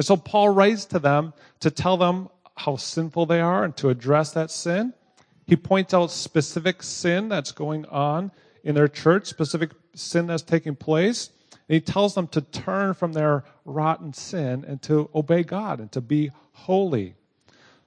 And 0.00 0.06
so 0.06 0.16
Paul 0.16 0.48
writes 0.48 0.86
to 0.86 0.98
them 0.98 1.34
to 1.58 1.70
tell 1.70 1.98
them 1.98 2.30
how 2.56 2.76
sinful 2.76 3.26
they 3.26 3.42
are 3.42 3.64
and 3.64 3.76
to 3.76 3.90
address 3.90 4.32
that 4.32 4.50
sin. 4.50 4.94
He 5.46 5.56
points 5.56 5.92
out 5.92 6.10
specific 6.10 6.82
sin 6.82 7.28
that's 7.28 7.52
going 7.52 7.84
on 7.84 8.32
in 8.64 8.74
their 8.74 8.88
church, 8.88 9.26
specific 9.26 9.72
sin 9.94 10.26
that's 10.26 10.42
taking 10.42 10.74
place. 10.74 11.28
And 11.52 11.74
he 11.74 11.80
tells 11.82 12.14
them 12.14 12.28
to 12.28 12.40
turn 12.40 12.94
from 12.94 13.12
their 13.12 13.44
rotten 13.66 14.14
sin 14.14 14.64
and 14.66 14.80
to 14.84 15.10
obey 15.14 15.42
God 15.42 15.80
and 15.80 15.92
to 15.92 16.00
be 16.00 16.30
holy. 16.52 17.14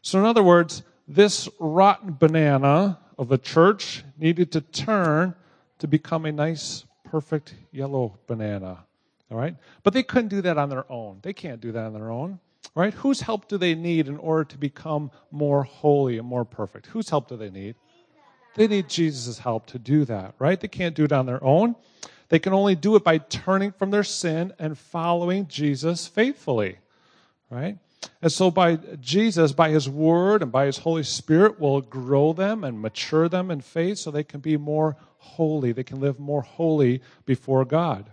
So, 0.03 0.19
in 0.19 0.25
other 0.25 0.43
words, 0.43 0.83
this 1.07 1.49
rotten 1.57 2.13
banana 2.13 2.99
of 3.17 3.27
the 3.27 3.39
church 3.39 4.03
needed 4.19 4.51
to 4.51 4.61
turn 4.61 5.33
to 5.79 5.87
become 5.87 6.27
a 6.27 6.31
nice, 6.31 6.85
perfect 7.05 7.55
yellow 7.71 8.19
banana. 8.27 8.85
All 9.33 9.39
right? 9.39 9.55
But 9.81 9.93
they 9.93 10.03
couldn't 10.03 10.29
do 10.29 10.41
that 10.43 10.57
on 10.59 10.69
their 10.69 10.89
own. 10.91 11.17
They 11.23 11.33
can't 11.33 11.59
do 11.59 11.71
that 11.71 11.85
on 11.85 11.93
their 11.93 12.11
own. 12.11 12.39
Right? 12.75 12.93
Whose 12.93 13.19
help 13.19 13.47
do 13.47 13.57
they 13.57 13.75
need 13.75 14.07
in 14.07 14.17
order 14.17 14.43
to 14.45 14.57
become 14.57 15.11
more 15.31 15.63
holy 15.63 16.17
and 16.17 16.27
more 16.27 16.45
perfect? 16.45 16.85
Whose 16.87 17.09
help 17.09 17.27
do 17.27 17.35
they 17.35 17.49
need? 17.49 17.75
They 18.55 18.67
need 18.67 18.87
Jesus' 18.87 19.39
help 19.39 19.65
to 19.67 19.79
do 19.79 20.05
that, 20.05 20.35
right? 20.37 20.59
They 20.59 20.67
can't 20.67 20.95
do 20.95 21.03
it 21.03 21.11
on 21.11 21.25
their 21.25 21.43
own. 21.43 21.75
They 22.29 22.39
can 22.39 22.53
only 22.53 22.75
do 22.75 22.95
it 22.95 23.03
by 23.03 23.17
turning 23.17 23.71
from 23.71 23.89
their 23.91 24.03
sin 24.03 24.53
and 24.59 24.77
following 24.77 25.47
Jesus 25.47 26.07
faithfully, 26.07 26.77
right? 27.49 27.77
And 28.21 28.31
so, 28.31 28.51
by 28.51 28.75
Jesus, 28.99 29.51
by 29.51 29.69
His 29.69 29.89
Word 29.89 30.43
and 30.43 30.51
by 30.51 30.65
His 30.65 30.77
Holy 30.77 31.03
Spirit, 31.03 31.59
will 31.59 31.81
grow 31.81 32.33
them 32.33 32.63
and 32.63 32.79
mature 32.79 33.27
them 33.27 33.49
in 33.49 33.61
faith 33.61 33.97
so 33.97 34.11
they 34.11 34.23
can 34.23 34.39
be 34.39 34.57
more 34.57 34.97
holy. 35.17 35.71
They 35.71 35.83
can 35.83 35.99
live 35.99 36.19
more 36.19 36.41
holy 36.41 37.01
before 37.25 37.65
God. 37.65 38.12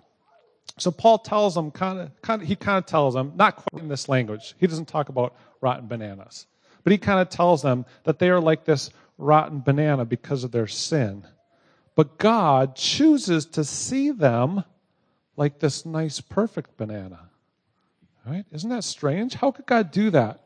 So 0.79 0.91
Paul 0.91 1.19
tells 1.19 1.55
them, 1.55 1.71
kind 1.71 2.11
of, 2.27 2.41
he 2.43 2.57
kind 2.57 2.79
of 2.79 2.87
tells 2.87 3.15
them, 3.15 3.33
not 3.37 3.57
quite 3.57 3.83
in 3.83 3.89
this 3.89 4.09
language. 4.09 4.55
He 4.59 4.67
doesn't 4.67 4.89
talk 4.89 5.09
about 5.09 5.35
rotten 5.61 5.87
bananas, 5.87 6.47
but 6.85 6.93
he 6.93 6.99
kind 6.99 7.21
of 7.21 7.29
tells 7.29 7.63
them 7.63 7.85
that 8.05 8.19
they 8.19 8.31
are 8.31 8.41
like 8.41 8.65
this 8.65 8.91
rotten 9.19 9.61
banana 9.61 10.05
because 10.05 10.45
of 10.45 10.53
their 10.53 10.67
sin. 10.67 11.27
But 11.95 12.19
God 12.19 12.77
chooses 12.77 13.45
to 13.47 13.65
see 13.65 14.11
them 14.11 14.65
like 15.37 15.59
this 15.59 15.85
nice, 15.85 16.21
perfect 16.21 16.77
banana. 16.77 17.29
Right? 18.27 18.45
Isn't 18.53 18.71
that 18.71 18.85
strange? 18.85 19.35
How 19.35 19.51
could 19.51 19.67
God 19.67 19.91
do 19.91 20.11
that? 20.11 20.41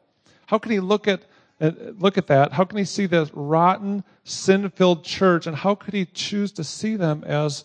How 0.46 0.58
can 0.58 0.72
He 0.72 0.80
look 0.80 1.06
at 1.06 1.22
look 1.60 2.18
at 2.18 2.26
that? 2.26 2.52
How 2.52 2.64
can 2.64 2.78
He 2.78 2.84
see 2.84 3.06
this 3.06 3.30
rotten, 3.32 4.04
sin-filled 4.24 5.04
church, 5.04 5.46
and 5.46 5.56
how 5.56 5.74
could 5.74 5.94
He 5.94 6.04
choose 6.06 6.50
to 6.52 6.64
see 6.64 6.96
them 6.96 7.22
as 7.24 7.64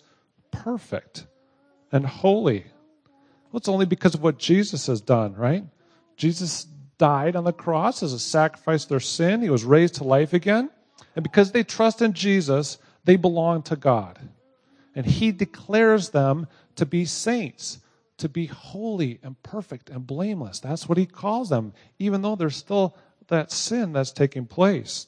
perfect 0.52 1.26
and 1.92 2.06
holy? 2.06 2.66
Well, 3.52 3.58
it's 3.58 3.68
only 3.68 3.86
because 3.86 4.16
of 4.16 4.22
what 4.22 4.38
Jesus 4.38 4.88
has 4.88 5.02
done, 5.02 5.36
right? 5.36 5.64
Jesus 6.18 6.68
died 6.98 7.36
on 7.36 7.46
the 7.46 7.54
cross 7.54 8.04
as 8.04 8.14
a 8.14 8.20
sacrifice 8.20 8.84
for 8.84 8.90
their 8.90 9.00
sin. 9.00 9.42
He 9.42 9.50
was 9.50 9.64
raised 9.64 9.96
to 9.96 10.04
life 10.04 10.34
again. 10.34 10.70
And 11.16 11.24
because 11.24 11.52
they 11.52 11.64
trust 11.64 12.02
in 12.02 12.14
Jesus, 12.14 12.78
they 13.06 13.16
belong 13.16 13.64
to 13.64 13.76
God. 13.76 14.20
And 14.96 15.06
He 15.06 15.32
declares 15.32 16.10
them 16.10 16.48
to 16.76 16.86
be 16.86 17.06
saints 17.06 17.80
to 18.20 18.30
be 18.30 18.46
holy 18.46 19.20
and 19.24 19.42
perfect 19.44 19.90
and 19.90 20.06
blameless. 20.06 20.60
That's 20.60 20.88
what 20.88 20.98
he 20.98 21.06
calls 21.06 21.50
them, 21.50 21.74
even 21.98 22.22
though 22.22 22.36
there's 22.36 22.56
still 22.56 22.96
that 23.28 23.52
sin 23.52 23.94
that's 23.94 24.12
taking 24.12 24.46
place. 24.46 25.08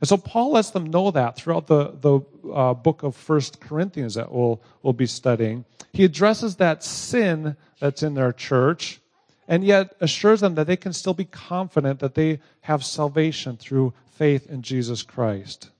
And 0.00 0.08
so 0.08 0.16
Paul 0.16 0.52
lets 0.52 0.70
them 0.70 0.90
know 0.90 1.10
that 1.12 1.36
throughout 1.36 1.66
the, 1.66 1.94
the 2.00 2.20
uh, 2.52 2.74
book 2.74 3.02
of 3.02 3.16
First 3.16 3.60
Corinthians 3.60 4.14
that 4.14 4.30
we'll, 4.30 4.60
we'll 4.82 4.92
be 4.92 5.06
studying. 5.06 5.64
He 5.92 6.04
addresses 6.04 6.56
that 6.56 6.82
sin 6.82 7.56
that's 7.80 8.02
in 8.02 8.14
their 8.14 8.32
church 8.32 9.00
and 9.46 9.64
yet 9.64 9.94
assures 10.00 10.40
them 10.40 10.54
that 10.54 10.66
they 10.66 10.76
can 10.76 10.92
still 10.92 11.14
be 11.14 11.24
confident 11.24 12.00
that 12.00 12.14
they 12.14 12.40
have 12.62 12.84
salvation 12.84 13.56
through 13.56 13.92
faith 14.12 14.46
in 14.48 14.62
Jesus 14.62 15.02
Christ. 15.02 15.70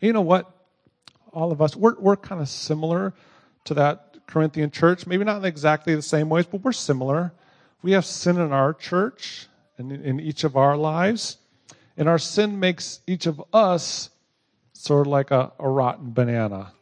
You 0.00 0.12
know 0.12 0.22
what? 0.22 0.50
All 1.32 1.52
of 1.52 1.60
us, 1.60 1.76
we're, 1.76 1.98
we're 1.98 2.16
kind 2.16 2.40
of 2.40 2.48
similar 2.48 3.12
to 3.64 3.74
that 3.74 4.26
Corinthian 4.26 4.70
church, 4.70 5.06
maybe 5.06 5.24
not 5.24 5.38
in 5.38 5.44
exactly 5.44 5.94
the 5.94 6.02
same 6.02 6.28
ways, 6.28 6.46
but 6.46 6.62
we're 6.62 6.72
similar. 6.72 7.32
We 7.82 7.92
have 7.92 8.04
sin 8.04 8.38
in 8.38 8.52
our 8.52 8.72
church 8.72 9.48
and 9.76 9.92
in 9.92 10.20
each 10.20 10.44
of 10.44 10.56
our 10.56 10.76
lives. 10.76 11.38
And 11.98 12.08
our 12.08 12.18
sin 12.18 12.58
makes 12.60 13.00
each 13.06 13.26
of 13.26 13.42
us 13.52 14.08
sort 14.72 15.06
of 15.06 15.10
like 15.10 15.32
a, 15.32 15.52
a 15.58 15.68
rotten 15.68 16.12
banana. 16.12 16.72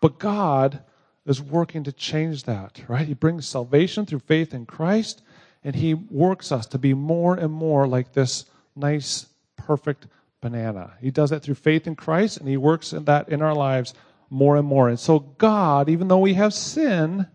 But 0.00 0.18
God 0.18 0.80
is 1.26 1.42
working 1.42 1.84
to 1.84 1.92
change 1.92 2.44
that, 2.44 2.80
right? 2.88 3.06
He 3.06 3.14
brings 3.14 3.46
salvation 3.46 4.06
through 4.06 4.20
faith 4.20 4.54
in 4.54 4.64
Christ, 4.64 5.20
and 5.64 5.74
He 5.74 5.94
works 5.94 6.52
us 6.52 6.66
to 6.66 6.78
be 6.78 6.94
more 6.94 7.34
and 7.34 7.52
more 7.52 7.86
like 7.86 8.12
this 8.12 8.44
nice, 8.74 9.26
perfect 9.56 10.06
banana. 10.40 10.92
He 11.00 11.10
does 11.10 11.30
that 11.30 11.42
through 11.42 11.56
faith 11.56 11.86
in 11.88 11.96
Christ, 11.96 12.38
and 12.38 12.48
He 12.48 12.56
works 12.56 12.92
in 12.92 13.04
that 13.04 13.28
in 13.28 13.42
our 13.42 13.54
lives 13.54 13.94
more 14.30 14.56
and 14.56 14.66
more. 14.66 14.88
And 14.88 14.98
so, 14.98 15.18
God, 15.18 15.88
even 15.88 16.08
though 16.08 16.18
we 16.18 16.34
have 16.34 16.54
sin, 16.54 17.26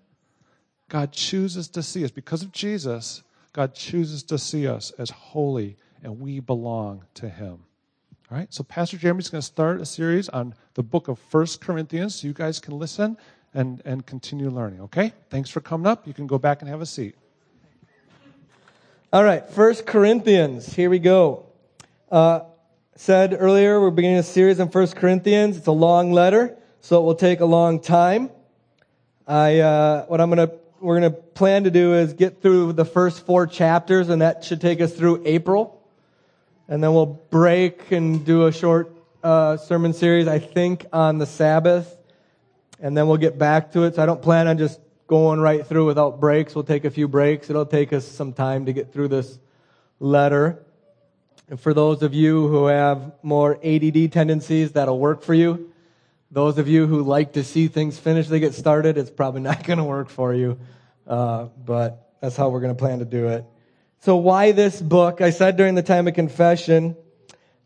God 0.89 1.11
chooses 1.11 1.67
to 1.69 1.83
see 1.83 2.03
us. 2.03 2.11
Because 2.11 2.41
of 2.41 2.51
Jesus, 2.53 3.21
God 3.51 3.75
chooses 3.75 4.23
to 4.23 4.37
see 4.37 4.65
us 4.65 4.91
as 4.97 5.09
holy, 5.09 5.77
and 6.03 6.19
we 6.19 6.39
belong 6.39 7.03
to 7.15 7.29
Him. 7.29 7.59
All 8.29 8.37
right, 8.37 8.53
so 8.53 8.63
Pastor 8.63 8.97
Jeremy's 8.97 9.29
going 9.29 9.41
to 9.41 9.45
start 9.45 9.79
a 9.79 9.85
series 9.85 10.27
on 10.29 10.53
the 10.73 10.83
book 10.83 11.07
of 11.07 11.17
First 11.17 11.61
Corinthians 11.61 12.15
so 12.15 12.27
you 12.27 12.33
guys 12.33 12.59
can 12.59 12.77
listen 12.77 13.17
and, 13.53 13.81
and 13.85 14.05
continue 14.05 14.49
learning, 14.49 14.81
okay? 14.81 15.13
Thanks 15.29 15.49
for 15.49 15.61
coming 15.61 15.87
up. 15.87 16.05
You 16.05 16.13
can 16.13 16.27
go 16.27 16.37
back 16.37 16.61
and 16.61 16.69
have 16.69 16.81
a 16.81 16.85
seat. 16.85 17.15
All 19.13 19.23
right, 19.23 19.49
First 19.49 19.85
Corinthians, 19.85 20.73
here 20.73 20.89
we 20.89 20.99
go. 20.99 21.45
Uh, 22.11 22.41
said 22.95 23.35
earlier, 23.39 23.79
we're 23.79 23.91
beginning 23.91 24.17
a 24.17 24.23
series 24.23 24.59
on 24.59 24.69
First 24.69 24.95
Corinthians. 24.97 25.57
It's 25.57 25.67
a 25.67 25.71
long 25.71 26.11
letter 26.11 26.57
so 26.87 27.01
it 27.01 27.03
will 27.03 27.15
take 27.15 27.41
a 27.41 27.45
long 27.45 27.81
time. 27.81 28.29
I, 29.27 29.59
uh, 29.59 30.05
what 30.05 30.21
I'm 30.21 30.29
gonna, 30.29 30.51
we're 30.79 30.95
gonna 30.95 31.11
plan 31.11 31.65
to 31.65 31.69
do 31.69 31.95
is 31.95 32.13
get 32.13 32.41
through 32.41 32.73
the 32.73 32.85
first 32.85 33.25
four 33.25 33.45
chapters, 33.45 34.07
and 34.07 34.21
that 34.21 34.45
should 34.45 34.61
take 34.61 34.79
us 34.79 34.93
through 34.93 35.23
April. 35.25 35.76
And 36.67 36.83
then 36.83 36.93
we'll 36.93 37.05
break 37.05 37.91
and 37.91 38.25
do 38.25 38.45
a 38.45 38.51
short 38.51 38.93
uh, 39.23 39.57
sermon 39.57 39.93
series, 39.93 40.27
I 40.27 40.39
think, 40.39 40.85
on 40.91 41.17
the 41.17 41.25
Sabbath. 41.25 41.97
And 42.79 42.95
then 42.95 43.07
we'll 43.07 43.17
get 43.17 43.37
back 43.37 43.71
to 43.71 43.83
it. 43.83 43.95
So 43.95 44.03
I 44.03 44.05
don't 44.05 44.21
plan 44.21 44.47
on 44.47 44.57
just 44.57 44.79
going 45.07 45.39
right 45.39 45.65
through 45.65 45.85
without 45.85 46.19
breaks. 46.19 46.53
We'll 46.53 46.65
take 46.65 46.85
a 46.85 46.91
few 46.91 47.07
breaks. 47.07 47.49
It'll 47.49 47.65
take 47.65 47.93
us 47.93 48.05
some 48.05 48.33
time 48.33 48.65
to 48.65 48.73
get 48.73 48.91
through 48.91 49.07
this 49.07 49.39
letter. 49.99 50.63
And 51.49 51.59
for 51.59 51.73
those 51.73 52.03
of 52.03 52.13
you 52.13 52.47
who 52.49 52.65
have 52.65 53.13
more 53.23 53.57
ADD 53.63 54.11
tendencies, 54.11 54.73
that'll 54.73 54.99
work 54.99 55.23
for 55.23 55.33
you. 55.33 55.71
Those 56.29 56.57
of 56.57 56.67
you 56.67 56.87
who 56.87 57.03
like 57.03 57.33
to 57.33 57.43
see 57.43 57.69
things 57.69 57.97
finished, 57.97 58.29
they 58.29 58.41
get 58.41 58.53
started, 58.53 58.97
it's 58.97 59.09
probably 59.09 59.41
not 59.49 59.63
going 59.63 59.77
to 59.77 59.85
work 59.85 60.09
for 60.09 60.33
you. 60.33 60.59
Uh, 61.07 61.45
but 61.65 62.15
that's 62.21 62.35
how 62.35 62.49
we're 62.49 62.59
going 62.59 62.75
to 62.75 62.79
plan 62.79 62.99
to 62.99 63.05
do 63.05 63.29
it. 63.29 63.45
So 64.07 64.15
why 64.15 64.53
this 64.53 64.81
book? 64.81 65.19
I 65.19 65.31
said 65.31 65.57
during 65.57 65.75
the 65.75 65.83
time 65.83 66.07
of 66.07 66.13
confession 66.13 66.95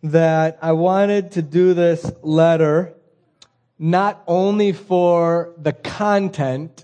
that 0.01 0.57
I 0.59 0.71
wanted 0.71 1.33
to 1.33 1.43
do 1.43 1.75
this 1.75 2.11
letter 2.23 2.95
not 3.77 4.23
only 4.25 4.71
for 4.71 5.53
the 5.59 5.71
content, 5.71 6.83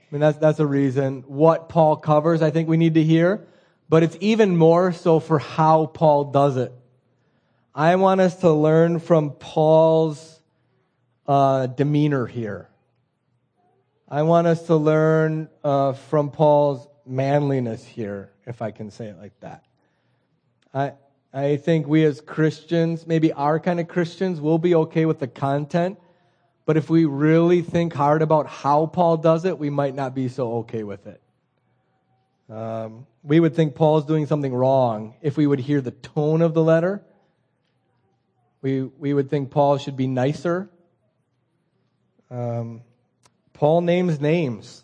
I 0.00 0.04
mean, 0.10 0.20
that's, 0.20 0.38
that's 0.38 0.58
a 0.58 0.64
reason, 0.64 1.24
what 1.26 1.68
Paul 1.68 1.96
covers, 1.96 2.40
I 2.40 2.50
think 2.50 2.66
we 2.66 2.78
need 2.78 2.94
to 2.94 3.02
hear, 3.02 3.46
but 3.90 4.02
it's 4.02 4.16
even 4.20 4.56
more 4.56 4.90
so 4.92 5.20
for 5.20 5.38
how 5.38 5.84
Paul 5.84 6.32
does 6.32 6.56
it. 6.56 6.72
I 7.74 7.96
want 7.96 8.22
us 8.22 8.36
to 8.36 8.50
learn 8.50 9.00
from 9.00 9.32
Paul's 9.32 10.40
uh, 11.26 11.66
demeanor 11.66 12.24
here. 12.24 12.70
I 14.08 14.22
want 14.22 14.46
us 14.46 14.62
to 14.68 14.76
learn 14.76 15.50
uh, 15.62 15.92
from 15.92 16.30
Paul's 16.30 16.88
manliness 17.04 17.84
here, 17.84 18.31
if 18.46 18.62
I 18.62 18.70
can 18.70 18.90
say 18.90 19.06
it 19.06 19.18
like 19.18 19.38
that. 19.40 19.64
I, 20.74 20.92
I 21.32 21.56
think 21.56 21.86
we 21.86 22.04
as 22.04 22.20
Christians, 22.20 23.06
maybe 23.06 23.32
our 23.32 23.60
kind 23.60 23.80
of 23.80 23.88
Christians, 23.88 24.40
will 24.40 24.58
be 24.58 24.74
okay 24.74 25.06
with 25.06 25.18
the 25.18 25.28
content, 25.28 25.98
but 26.66 26.76
if 26.76 26.88
we 26.90 27.04
really 27.04 27.62
think 27.62 27.92
hard 27.92 28.22
about 28.22 28.46
how 28.46 28.86
Paul 28.86 29.16
does 29.16 29.44
it, 29.44 29.58
we 29.58 29.70
might 29.70 29.94
not 29.94 30.14
be 30.14 30.28
so 30.28 30.54
okay 30.58 30.82
with 30.82 31.06
it. 31.06 31.20
Um, 32.50 33.06
we 33.22 33.40
would 33.40 33.54
think 33.54 33.74
Paul's 33.74 34.04
doing 34.04 34.26
something 34.26 34.52
wrong 34.52 35.14
if 35.22 35.36
we 35.36 35.46
would 35.46 35.60
hear 35.60 35.80
the 35.80 35.90
tone 35.90 36.42
of 36.42 36.54
the 36.54 36.62
letter. 36.62 37.02
We, 38.60 38.82
we 38.82 39.14
would 39.14 39.30
think 39.30 39.50
Paul 39.50 39.78
should 39.78 39.96
be 39.96 40.06
nicer 40.06 40.68
um, 42.32 42.80
Paul 43.52 43.82
names 43.82 44.18
names. 44.18 44.81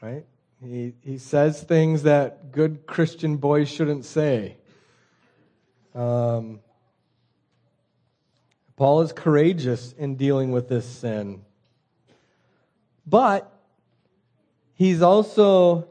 Right? 0.00 0.24
He, 0.62 0.94
he 1.02 1.18
says 1.18 1.62
things 1.62 2.04
that 2.04 2.52
good 2.52 2.86
Christian 2.86 3.36
boys 3.36 3.68
shouldn't 3.68 4.04
say. 4.04 4.56
Um, 5.94 6.60
Paul 8.76 9.02
is 9.02 9.12
courageous 9.12 9.92
in 9.92 10.16
dealing 10.16 10.52
with 10.52 10.68
this 10.68 10.86
sin. 10.86 11.42
But 13.06 13.50
he's 14.74 15.02
also, 15.02 15.88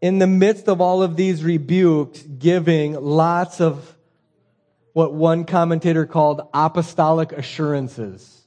in 0.00 0.18
the 0.18 0.26
midst 0.26 0.68
of 0.68 0.80
all 0.80 1.02
of 1.02 1.16
these 1.16 1.44
rebukes, 1.44 2.22
giving 2.22 2.94
lots 2.94 3.60
of 3.60 3.96
what 4.92 5.12
one 5.14 5.44
commentator 5.44 6.06
called 6.06 6.48
apostolic 6.52 7.30
assurances. 7.30 8.37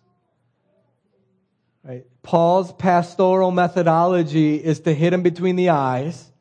Right? 1.84 2.06
Paul's 2.22 2.72
pastoral 2.74 3.52
methodology 3.52 4.56
is 4.56 4.82
to 4.82 4.94
hit 4.94 5.14
him 5.14 5.24
between 5.24 5.56
the 5.56 5.70
eyes 5.70 6.32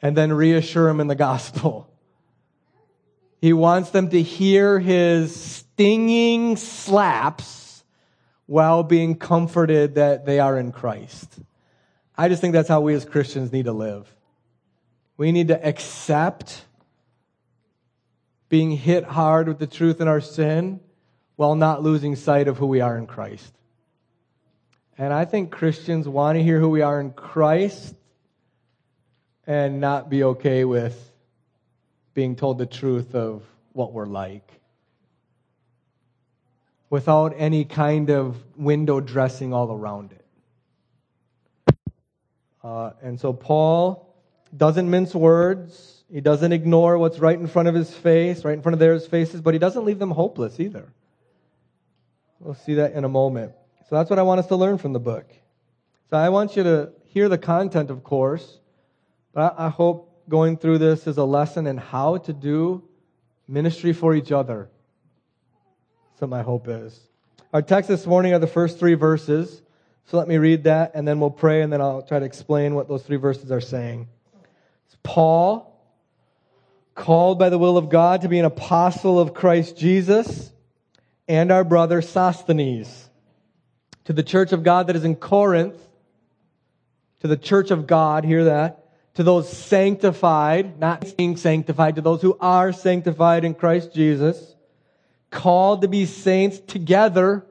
and 0.00 0.16
then 0.16 0.32
reassure 0.32 0.88
him 0.88 1.00
in 1.00 1.08
the 1.08 1.16
gospel. 1.16 1.90
He 3.40 3.52
wants 3.52 3.90
them 3.90 4.10
to 4.10 4.22
hear 4.22 4.78
his 4.78 5.34
stinging 5.34 6.56
slaps 6.56 7.84
while 8.46 8.82
being 8.82 9.16
comforted 9.16 9.96
that 9.96 10.24
they 10.24 10.40
are 10.40 10.58
in 10.58 10.72
Christ. 10.72 11.38
I 12.16 12.28
just 12.28 12.40
think 12.40 12.52
that's 12.52 12.68
how 12.68 12.80
we 12.80 12.94
as 12.94 13.04
Christians 13.04 13.52
need 13.52 13.66
to 13.66 13.72
live. 13.72 14.12
We 15.16 15.32
need 15.32 15.48
to 15.48 15.66
accept 15.66 16.64
being 18.48 18.70
hit 18.70 19.04
hard 19.04 19.48
with 19.48 19.58
the 19.58 19.66
truth 19.66 20.00
in 20.00 20.08
our 20.08 20.20
sin 20.20 20.80
while 21.36 21.54
not 21.54 21.82
losing 21.82 22.16
sight 22.16 22.48
of 22.48 22.56
who 22.56 22.66
we 22.66 22.80
are 22.80 22.96
in 22.96 23.06
Christ. 23.06 23.52
And 24.98 25.12
I 25.12 25.24
think 25.24 25.52
Christians 25.52 26.08
want 26.08 26.36
to 26.36 26.42
hear 26.42 26.58
who 26.58 26.70
we 26.70 26.82
are 26.82 27.00
in 27.00 27.12
Christ 27.12 27.94
and 29.46 29.80
not 29.80 30.10
be 30.10 30.24
okay 30.24 30.64
with 30.64 30.96
being 32.14 32.34
told 32.34 32.58
the 32.58 32.66
truth 32.66 33.14
of 33.14 33.44
what 33.72 33.92
we're 33.92 34.06
like 34.06 34.50
without 36.90 37.32
any 37.36 37.64
kind 37.64 38.10
of 38.10 38.36
window 38.56 38.98
dressing 38.98 39.54
all 39.54 39.72
around 39.72 40.12
it. 40.12 40.24
Uh, 42.64 42.90
and 43.00 43.20
so 43.20 43.32
Paul 43.32 44.16
doesn't 44.56 44.90
mince 44.90 45.14
words. 45.14 46.02
He 46.10 46.20
doesn't 46.20 46.52
ignore 46.52 46.98
what's 46.98 47.20
right 47.20 47.38
in 47.38 47.46
front 47.46 47.68
of 47.68 47.74
his 47.74 47.94
face, 47.94 48.44
right 48.44 48.54
in 48.54 48.62
front 48.62 48.74
of 48.74 48.80
theirs 48.80 49.06
faces, 49.06 49.40
but 49.42 49.54
he 49.54 49.60
doesn't 49.60 49.84
leave 49.84 50.00
them 50.00 50.10
hopeless 50.10 50.58
either. 50.58 50.88
We'll 52.40 52.54
see 52.54 52.74
that 52.74 52.94
in 52.94 53.04
a 53.04 53.08
moment. 53.08 53.52
So 53.88 53.96
that's 53.96 54.10
what 54.10 54.18
I 54.18 54.22
want 54.22 54.40
us 54.40 54.46
to 54.48 54.56
learn 54.56 54.76
from 54.76 54.92
the 54.92 55.00
book. 55.00 55.26
So 56.10 56.18
I 56.18 56.28
want 56.28 56.56
you 56.56 56.62
to 56.62 56.92
hear 57.06 57.30
the 57.30 57.38
content, 57.38 57.90
of 57.90 58.04
course, 58.04 58.58
but 59.32 59.54
I 59.58 59.70
hope 59.70 60.28
going 60.28 60.58
through 60.58 60.78
this 60.78 61.06
is 61.06 61.16
a 61.16 61.24
lesson 61.24 61.66
in 61.66 61.78
how 61.78 62.18
to 62.18 62.34
do 62.34 62.82
ministry 63.46 63.94
for 63.94 64.14
each 64.14 64.30
other. 64.30 64.68
So 66.20 66.26
my 66.26 66.42
hope 66.42 66.68
is. 66.68 67.00
Our 67.54 67.62
text 67.62 67.88
this 67.88 68.06
morning 68.06 68.34
are 68.34 68.38
the 68.38 68.46
first 68.46 68.78
three 68.78 68.92
verses. 68.92 69.62
So 70.04 70.18
let 70.18 70.28
me 70.28 70.36
read 70.36 70.64
that 70.64 70.92
and 70.94 71.08
then 71.08 71.18
we'll 71.18 71.30
pray 71.30 71.62
and 71.62 71.72
then 71.72 71.80
I'll 71.80 72.02
try 72.02 72.18
to 72.18 72.26
explain 72.26 72.74
what 72.74 72.88
those 72.88 73.04
three 73.04 73.16
verses 73.16 73.50
are 73.50 73.60
saying. 73.60 74.06
It's 74.86 74.98
Paul, 75.02 75.82
called 76.94 77.38
by 77.38 77.48
the 77.48 77.58
will 77.58 77.78
of 77.78 77.88
God 77.88 78.20
to 78.20 78.28
be 78.28 78.38
an 78.38 78.44
apostle 78.44 79.18
of 79.18 79.32
Christ 79.32 79.78
Jesus, 79.78 80.52
and 81.26 81.50
our 81.50 81.64
brother 81.64 82.02
Sosthenes 82.02 83.07
to 84.08 84.14
the 84.14 84.22
church 84.22 84.52
of 84.52 84.62
God 84.62 84.86
that 84.86 84.96
is 84.96 85.04
in 85.04 85.14
Corinth, 85.16 85.78
to 87.20 87.28
the 87.28 87.36
church 87.36 87.70
of 87.70 87.86
God, 87.86 88.24
hear 88.24 88.44
that, 88.44 88.88
to 89.12 89.22
those 89.22 89.52
sanctified, 89.52 90.80
not 90.80 91.14
being 91.18 91.36
sanctified, 91.36 91.96
to 91.96 92.00
those 92.00 92.22
who 92.22 92.34
are 92.40 92.72
sanctified 92.72 93.44
in 93.44 93.52
Christ 93.52 93.92
Jesus, 93.92 94.56
called 95.30 95.82
to 95.82 95.88
be 95.88 96.06
saints 96.06 96.58
together 96.58 97.44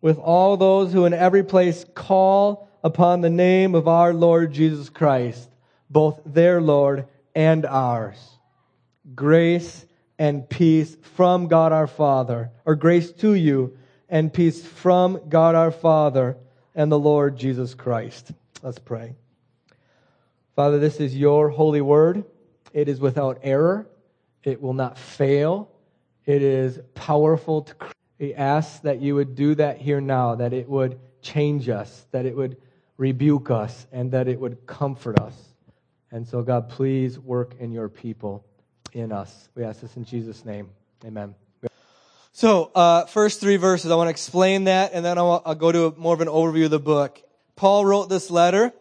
with 0.00 0.18
all 0.18 0.56
those 0.56 0.92
who 0.92 1.04
in 1.04 1.12
every 1.12 1.42
place 1.42 1.84
call 1.96 2.68
upon 2.84 3.20
the 3.20 3.28
name 3.28 3.74
of 3.74 3.88
our 3.88 4.14
Lord 4.14 4.52
Jesus 4.52 4.88
Christ, 4.88 5.50
both 5.90 6.20
their 6.24 6.60
Lord 6.60 7.08
and 7.34 7.66
ours. 7.66 8.18
Grace 9.16 9.84
and 10.16 10.48
peace 10.48 10.96
from 11.16 11.48
God 11.48 11.72
our 11.72 11.88
Father, 11.88 12.52
or 12.64 12.76
grace 12.76 13.10
to 13.14 13.34
you 13.34 13.76
and 14.08 14.32
peace 14.32 14.64
from 14.64 15.20
God 15.28 15.54
our 15.54 15.70
Father 15.70 16.36
and 16.74 16.90
the 16.90 16.98
Lord 16.98 17.36
Jesus 17.36 17.74
Christ. 17.74 18.32
Let's 18.62 18.78
pray. 18.78 19.14
Father, 20.54 20.78
this 20.78 21.00
is 21.00 21.16
your 21.16 21.50
holy 21.50 21.80
word. 21.80 22.24
It 22.72 22.88
is 22.88 23.00
without 23.00 23.40
error. 23.42 23.86
It 24.42 24.60
will 24.60 24.74
not 24.74 24.98
fail. 24.98 25.70
It 26.24 26.42
is 26.42 26.78
powerful 26.94 27.62
to 27.62 27.74
we 28.18 28.34
ask 28.34 28.82
that 28.82 29.00
you 29.00 29.14
would 29.14 29.34
do 29.34 29.54
that 29.56 29.78
here 29.78 30.00
now, 30.00 30.36
that 30.36 30.52
it 30.52 30.68
would 30.68 30.98
change 31.20 31.68
us, 31.68 32.06
that 32.12 32.24
it 32.24 32.34
would 32.34 32.56
rebuke 32.96 33.50
us, 33.50 33.86
and 33.92 34.10
that 34.12 34.28
it 34.28 34.40
would 34.40 34.66
comfort 34.66 35.18
us. 35.20 35.34
And 36.10 36.26
so, 36.26 36.42
God, 36.42 36.68
please 36.68 37.18
work 37.18 37.54
in 37.58 37.72
your 37.72 37.88
people, 37.88 38.44
in 38.92 39.12
us. 39.12 39.50
We 39.54 39.64
ask 39.64 39.80
this 39.80 39.96
in 39.96 40.04
Jesus' 40.04 40.44
name. 40.44 40.70
Amen. 41.04 41.34
So, 42.38 42.70
uh, 42.74 43.06
first 43.06 43.40
three 43.40 43.56
verses, 43.56 43.90
I 43.90 43.94
want 43.94 44.08
to 44.08 44.10
explain 44.10 44.64
that, 44.64 44.90
and 44.92 45.02
then 45.02 45.16
I'll, 45.16 45.40
I'll 45.46 45.54
go 45.54 45.72
to 45.72 45.86
a, 45.86 45.92
more 45.92 46.12
of 46.12 46.20
an 46.20 46.28
overview 46.28 46.66
of 46.66 46.70
the 46.70 46.78
book. 46.78 47.18
Paul 47.54 47.86
wrote 47.86 48.10
this 48.10 48.30
letter, 48.30 48.74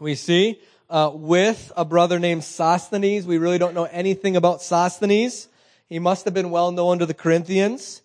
we 0.00 0.14
see, 0.14 0.58
uh, 0.88 1.10
with 1.12 1.70
a 1.76 1.84
brother 1.84 2.18
named 2.18 2.42
Sosthenes. 2.42 3.26
We 3.26 3.36
really 3.36 3.58
don't 3.58 3.74
know 3.74 3.84
anything 3.84 4.34
about 4.34 4.62
Sosthenes. 4.62 5.46
He 5.90 5.98
must 5.98 6.24
have 6.24 6.32
been 6.32 6.48
well 6.48 6.72
known 6.72 7.00
to 7.00 7.04
the 7.04 7.12
Corinthians. 7.12 8.00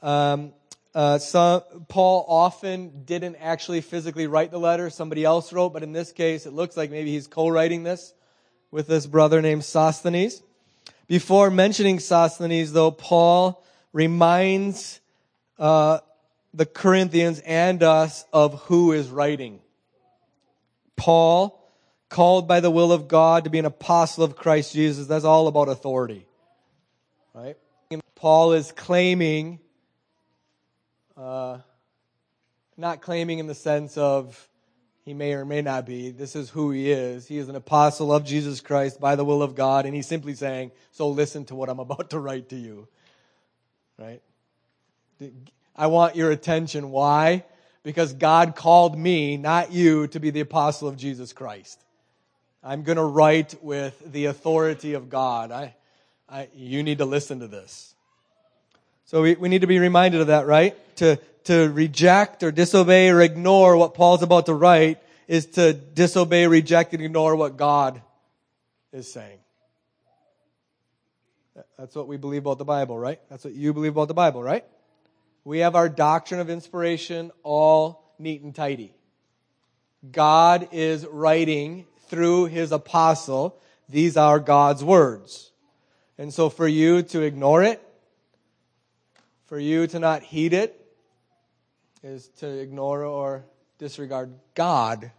Um, 0.00 0.52
uh, 0.94 1.18
some, 1.18 1.62
Paul 1.88 2.24
often 2.28 3.02
didn't 3.06 3.34
actually 3.40 3.80
physically 3.80 4.28
write 4.28 4.52
the 4.52 4.60
letter. 4.60 4.88
Somebody 4.88 5.24
else 5.24 5.52
wrote, 5.52 5.70
but 5.70 5.82
in 5.82 5.90
this 5.90 6.12
case, 6.12 6.46
it 6.46 6.52
looks 6.52 6.76
like 6.76 6.92
maybe 6.92 7.10
he's 7.10 7.26
co-writing 7.26 7.82
this 7.82 8.14
with 8.70 8.86
this 8.86 9.04
brother 9.04 9.42
named 9.42 9.64
Sosthenes. 9.64 10.44
Before 11.08 11.50
mentioning 11.50 11.98
Sosthenes, 11.98 12.72
though, 12.72 12.92
Paul 12.92 13.64
reminds 13.96 15.00
uh, 15.58 16.00
the 16.52 16.66
Corinthians 16.66 17.40
and 17.46 17.82
us 17.82 18.26
of 18.30 18.60
who 18.64 18.92
is 18.92 19.08
writing. 19.08 19.58
Paul, 20.96 21.66
called 22.10 22.46
by 22.46 22.60
the 22.60 22.70
will 22.70 22.92
of 22.92 23.08
God 23.08 23.44
to 23.44 23.50
be 23.50 23.58
an 23.58 23.64
apostle 23.64 24.22
of 24.22 24.36
Christ 24.36 24.74
Jesus, 24.74 25.06
that's 25.06 25.24
all 25.24 25.48
about 25.48 25.70
authority. 25.70 26.26
Right? 27.32 27.56
Paul 28.14 28.52
is 28.52 28.70
claiming, 28.70 29.60
uh, 31.16 31.58
not 32.76 33.00
claiming 33.00 33.38
in 33.38 33.46
the 33.46 33.54
sense 33.54 33.96
of 33.96 34.46
he 35.06 35.14
may 35.14 35.32
or 35.32 35.46
may 35.46 35.62
not 35.62 35.86
be. 35.86 36.10
This 36.10 36.36
is 36.36 36.50
who 36.50 36.70
he 36.70 36.90
is. 36.90 37.28
He 37.28 37.38
is 37.38 37.48
an 37.48 37.56
apostle 37.56 38.12
of 38.12 38.26
Jesus 38.26 38.60
Christ 38.60 39.00
by 39.00 39.16
the 39.16 39.24
will 39.24 39.42
of 39.42 39.54
God, 39.54 39.86
and 39.86 39.94
he's 39.94 40.06
simply 40.06 40.34
saying, 40.34 40.72
So 40.92 41.08
listen 41.08 41.46
to 41.46 41.54
what 41.54 41.70
I'm 41.70 41.78
about 41.78 42.10
to 42.10 42.20
write 42.20 42.50
to 42.50 42.56
you 42.56 42.88
right? 43.98 44.20
I 45.74 45.86
want 45.86 46.16
your 46.16 46.30
attention. 46.30 46.90
Why? 46.90 47.44
Because 47.82 48.12
God 48.12 48.56
called 48.56 48.98
me, 48.98 49.36
not 49.36 49.72
you, 49.72 50.06
to 50.08 50.20
be 50.20 50.30
the 50.30 50.40
apostle 50.40 50.88
of 50.88 50.96
Jesus 50.96 51.32
Christ. 51.32 51.82
I'm 52.62 52.82
going 52.82 52.96
to 52.96 53.04
write 53.04 53.62
with 53.62 54.00
the 54.12 54.24
authority 54.26 54.94
of 54.94 55.08
God. 55.08 55.52
I, 55.52 55.74
I, 56.28 56.48
you 56.54 56.82
need 56.82 56.98
to 56.98 57.04
listen 57.04 57.40
to 57.40 57.46
this. 57.46 57.94
So 59.04 59.22
we, 59.22 59.36
we 59.36 59.48
need 59.48 59.60
to 59.60 59.68
be 59.68 59.78
reminded 59.78 60.20
of 60.20 60.26
that, 60.28 60.46
right? 60.46 60.76
To, 60.96 61.16
to 61.44 61.70
reject 61.70 62.42
or 62.42 62.50
disobey 62.50 63.08
or 63.10 63.20
ignore 63.20 63.76
what 63.76 63.94
Paul's 63.94 64.22
about 64.22 64.46
to 64.46 64.54
write 64.54 64.98
is 65.28 65.46
to 65.46 65.72
disobey, 65.72 66.46
reject, 66.48 66.92
and 66.92 67.02
ignore 67.02 67.36
what 67.36 67.56
God 67.56 68.02
is 68.92 69.10
saying. 69.12 69.38
That's 71.78 71.94
what 71.94 72.08
we 72.08 72.16
believe 72.16 72.42
about 72.42 72.58
the 72.58 72.64
Bible, 72.64 72.98
right? 72.98 73.20
That's 73.28 73.44
what 73.44 73.54
you 73.54 73.74
believe 73.74 73.92
about 73.92 74.08
the 74.08 74.14
Bible, 74.14 74.42
right? 74.42 74.64
We 75.44 75.58
have 75.58 75.76
our 75.76 75.88
doctrine 75.88 76.40
of 76.40 76.48
inspiration 76.48 77.30
all 77.42 78.14
neat 78.18 78.42
and 78.42 78.54
tidy. 78.54 78.94
God 80.10 80.68
is 80.72 81.06
writing 81.06 81.86
through 82.08 82.46
his 82.46 82.72
apostle. 82.72 83.60
These 83.88 84.16
are 84.16 84.40
God's 84.40 84.82
words. 84.82 85.52
And 86.18 86.32
so 86.32 86.48
for 86.48 86.66
you 86.66 87.02
to 87.02 87.20
ignore 87.20 87.62
it, 87.62 87.82
for 89.46 89.58
you 89.58 89.86
to 89.88 89.98
not 89.98 90.22
heed 90.22 90.54
it, 90.54 90.80
is 92.02 92.28
to 92.38 92.46
ignore 92.46 93.04
or 93.04 93.44
disregard 93.78 94.32
God. 94.54 95.10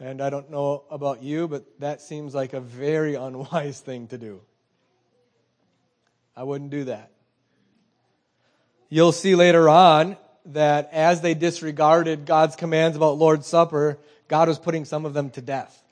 And 0.00 0.22
I 0.22 0.30
don't 0.30 0.50
know 0.50 0.84
about 0.90 1.22
you, 1.22 1.48
but 1.48 1.66
that 1.80 2.00
seems 2.00 2.34
like 2.34 2.52
a 2.52 2.60
very 2.60 3.14
unwise 3.16 3.80
thing 3.80 4.06
to 4.08 4.18
do. 4.18 4.40
I 6.38 6.44
wouldn't 6.44 6.70
do 6.70 6.84
that. 6.84 7.10
You'll 8.88 9.10
see 9.10 9.34
later 9.34 9.68
on 9.68 10.16
that 10.46 10.88
as 10.92 11.20
they 11.20 11.34
disregarded 11.34 12.26
God's 12.26 12.54
commands 12.54 12.96
about 12.96 13.18
Lord's 13.18 13.48
Supper, 13.48 13.98
God 14.28 14.46
was 14.46 14.56
putting 14.56 14.84
some 14.84 15.04
of 15.04 15.14
them 15.14 15.30
to 15.30 15.40
death. 15.40 15.82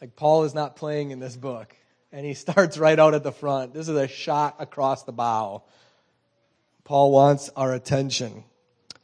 Like 0.00 0.14
Paul 0.14 0.44
is 0.44 0.54
not 0.54 0.76
playing 0.76 1.10
in 1.10 1.18
this 1.18 1.34
book. 1.34 1.74
And 2.12 2.24
he 2.24 2.34
starts 2.34 2.78
right 2.78 2.96
out 2.96 3.12
at 3.12 3.24
the 3.24 3.32
front. 3.32 3.74
This 3.74 3.88
is 3.88 3.96
a 3.96 4.06
shot 4.06 4.54
across 4.60 5.02
the 5.02 5.10
bow. 5.10 5.64
Paul 6.84 7.10
wants 7.10 7.50
our 7.56 7.74
attention. 7.74 8.44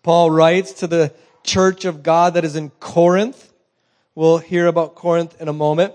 Paul 0.05 0.31
writes 0.31 0.75
to 0.75 0.87
the 0.87 1.13
church 1.43 1.85
of 1.85 2.05
God 2.05 2.35
that 2.35 2.45
is 2.45 2.55
in 2.55 2.71
Corinth. 2.71 3.53
We'll 4.15 4.39
hear 4.39 4.69
about 4.69 4.95
Corinth 4.95 5.41
in 5.41 5.49
a 5.49 5.53
moment. 5.53 5.93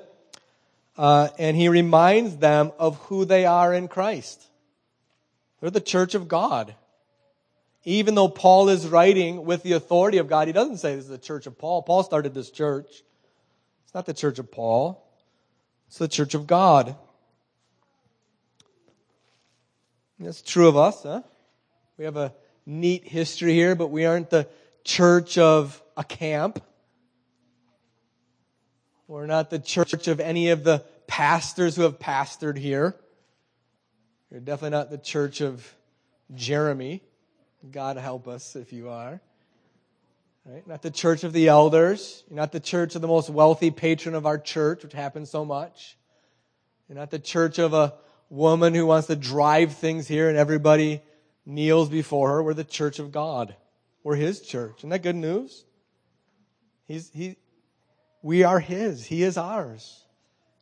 Uh, 1.02 1.30
and 1.40 1.58
he 1.58 1.68
reminds 1.68 2.38
them 2.38 2.72
of 2.78 2.96
who 3.06 3.26
they 3.26 3.44
are 3.44 3.74
in 3.74 3.88
Christ. 3.88 4.46
They're 5.60 5.72
the 5.72 5.82
church 5.82 6.14
of 6.14 6.28
God. 6.28 6.76
Even 7.84 8.14
though 8.14 8.28
Paul 8.28 8.70
is 8.70 8.88
writing 8.88 9.44
with 9.44 9.64
the 9.64 9.72
authority 9.72 10.20
of 10.20 10.28
God, 10.28 10.46
he 10.46 10.54
doesn't 10.54 10.78
say 10.78 10.94
this 10.94 11.06
is 11.06 11.10
the 11.10 11.18
church 11.18 11.48
of 11.48 11.58
Paul. 11.58 11.82
Paul 11.82 12.04
started 12.04 12.36
this 12.36 12.52
church. 12.52 13.02
It's 13.84 13.96
not 13.96 14.06
the 14.06 14.14
church 14.14 14.38
of 14.38 14.52
Paul. 14.52 15.04
It's 15.88 15.98
the 15.98 16.08
church 16.08 16.36
of 16.36 16.46
God. 16.46 16.96
That's 20.20 20.44
true 20.44 20.68
of 20.68 20.78
us, 20.78 21.02
huh? 21.02 21.24
We 21.98 22.06
have 22.06 22.18
a 22.18 22.32
neat 22.68 23.08
history 23.08 23.56
here, 23.56 23.74
but 23.74 23.88
we 23.88 24.06
aren't 24.06 24.30
the 24.30 24.48
church 24.84 25.40
of 25.40 25.82
a 25.98 26.04
camp. 26.04 26.64
We're 29.08 29.26
not 29.26 29.50
the 29.50 29.60
church 29.60 30.08
of 30.08 30.20
any 30.22 30.52
of 30.52 30.64
the 30.64 30.86
pastors 31.12 31.76
who 31.76 31.82
have 31.82 32.00
pastored 32.00 32.58
here. 32.58 32.96
You're 34.32 34.40
definitely 34.40 34.78
not 34.78 34.90
the 34.90 34.98
church 34.98 35.42
of 35.42 35.76
Jeremy. 36.34 37.04
God 37.70 37.98
help 37.98 38.30
us 38.30 38.56
if 38.56 38.72
you 38.72 38.88
are. 38.88 39.20
Right? 40.46 40.66
Not 40.66 40.82
the 40.82 40.90
church 40.90 41.26
of 41.26 41.34
the 41.34 41.50
elders. 41.50 42.24
You're 42.30 42.38
not 42.38 42.54
the 42.54 42.62
church 42.62 42.96
of 42.96 43.02
the 43.02 43.10
most 43.10 43.30
wealthy 43.30 43.72
patron 43.72 44.16
of 44.16 44.26
our 44.26 44.38
church, 44.38 44.84
which 44.84 44.94
happens 44.94 45.30
so 45.30 45.44
much. 45.44 45.98
You're 46.88 46.98
not 46.98 47.12
the 47.12 47.20
church 47.20 47.60
of 47.60 47.74
a 47.74 47.94
woman 48.30 48.74
who 48.74 48.86
wants 48.86 49.08
to 49.08 49.18
drive 49.18 49.74
things 49.74 50.08
here 50.08 50.30
and 50.30 50.38
everybody 50.38 51.02
kneels 51.46 51.90
before 51.90 52.30
her. 52.30 52.42
We're 52.42 52.54
the 52.54 52.64
church 52.64 53.00
of 53.00 53.12
God. 53.12 53.54
We're 54.02 54.16
his 54.16 54.40
church. 54.40 54.76
Isn't 54.78 54.92
that 54.92 55.04
good 55.04 55.18
news? 55.18 55.66
He's, 56.88 57.12
he, 57.14 57.36
we 58.22 58.44
are 58.44 58.62
his. 58.62 59.06
He 59.06 59.24
is 59.24 59.38
ours. 59.38 60.06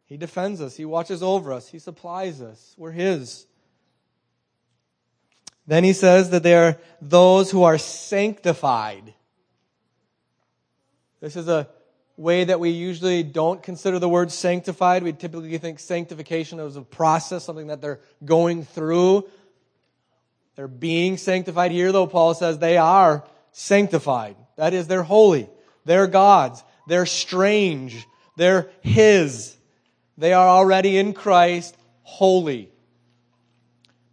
He 0.10 0.18
defends 0.18 0.60
us. 0.60 0.75
He 0.75 0.86
watches 0.86 1.22
over 1.22 1.54
us. 1.54 1.70
He 1.70 1.78
supplies 1.78 2.42
us. 2.42 2.74
We're 2.78 2.92
his. 2.92 3.46
Then 5.68 5.84
he 5.84 5.94
says 5.94 6.32
that 6.32 6.42
they 6.42 6.56
are 6.56 6.78
those 7.00 7.51
who 7.51 7.62
are 7.62 7.78
sanctified. 7.78 9.13
This 11.22 11.36
is 11.36 11.48
a 11.48 11.70
way 12.18 12.44
that 12.46 12.60
we 12.60 12.72
usually 12.72 13.22
don't 13.22 13.62
consider 13.62 14.00
the 14.00 14.10
word 14.10 14.32
sanctified. 14.32 15.04
We 15.04 15.13
typically 15.13 15.56
think 15.60 15.80
sanctification 15.80 16.60
as 16.60 16.75
a 16.75 16.82
process, 16.82 17.44
something 17.44 17.68
that 17.68 17.82
they're 17.82 18.00
going 18.25 18.63
through. 18.63 19.30
They're 20.56 20.68
being 20.68 21.18
sanctified 21.18 21.72
here, 21.72 21.92
though 21.92 22.08
Paul 22.08 22.34
says 22.34 22.58
they 22.58 22.78
are 22.78 23.24
sanctified. 23.51 24.38
That 24.56 24.74
is, 24.74 24.88
they're 24.88 25.04
holy. 25.04 25.48
They're 25.86 26.08
God's. 26.08 26.63
They're 26.88 27.06
strange. 27.06 28.08
They're 28.36 28.72
His. 28.82 29.56
They 30.20 30.34
are 30.34 30.50
already 30.50 30.98
in 30.98 31.14
Christ, 31.14 31.78
holy. 32.04 32.70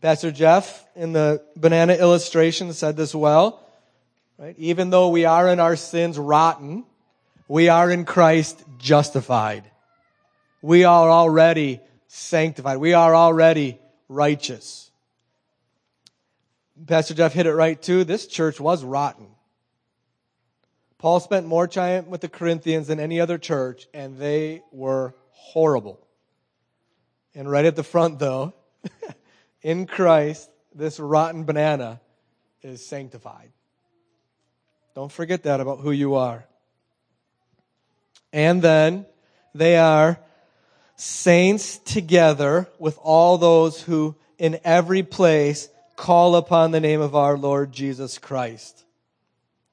Pastor 0.01 0.31
Jeff 0.31 0.87
in 0.95 1.13
the 1.13 1.43
banana 1.57 1.95
illustration 1.95 2.73
said 2.75 2.97
this 2.97 3.13
well. 3.13 3.69
Right? 4.39 4.55
Even 4.57 4.91
though 4.91 5.09
we 5.09 5.25
are 5.25 5.49
in 5.49 5.59
our 5.59 5.75
sins 5.75 6.17
rotten, 6.17 6.85
we 7.49 7.69
are 7.69 7.91
in 7.91 8.05
Christ 8.05 8.63
justified. 8.79 9.65
We 10.63 10.85
are 10.85 11.11
already 11.11 11.81
sanctified. 12.07 12.79
We 12.79 12.93
are 12.93 13.17
already 13.17 13.81
righteous. 14.09 14.93
Pastor 16.87 17.15
Jeff 17.15 17.33
hit 17.33 17.47
it 17.47 17.55
right 17.55 17.83
too. 17.83 18.05
This 18.05 18.29
church 18.29 18.61
was 18.61 18.85
rotten. 18.85 19.27
Paul 20.99 21.19
spent 21.19 21.49
more 21.49 21.67
time 21.67 22.11
with 22.11 22.21
the 22.21 22.29
Corinthians 22.29 22.87
than 22.87 23.01
any 23.01 23.21
other 23.21 23.39
church, 23.39 23.89
and 23.93 24.19
they 24.19 24.63
were 24.71 25.13
horrible. 25.47 26.01
And 27.35 27.51
right 27.51 27.65
at 27.65 27.77
the 27.77 27.85
front, 27.85 28.19
though, 28.19 28.53
in 29.63 29.87
Christ, 29.87 30.51
this 30.75 30.99
rotten 30.99 31.45
banana 31.45 32.01
is 32.63 32.85
sanctified. 32.85 33.53
Don't 34.95 35.13
forget 35.13 35.45
that 35.45 35.61
about 35.61 35.81
who 35.81 35.93
you 35.93 36.15
are. 36.15 36.45
And 38.33 38.61
then 38.61 39.07
they 39.55 39.77
are 39.77 40.19
saints 40.97 41.79
together 41.79 42.67
with 42.79 42.99
all 43.03 43.39
those 43.39 43.81
who 43.83 44.17
in 44.39 44.59
every 44.65 45.03
place 45.03 45.69
call 45.95 46.37
upon 46.37 46.71
the 46.71 46.81
name 46.81 47.01
of 47.01 47.15
our 47.15 47.39
Lord 47.39 47.73
Jesus 47.73 48.19
Christ. 48.19 48.85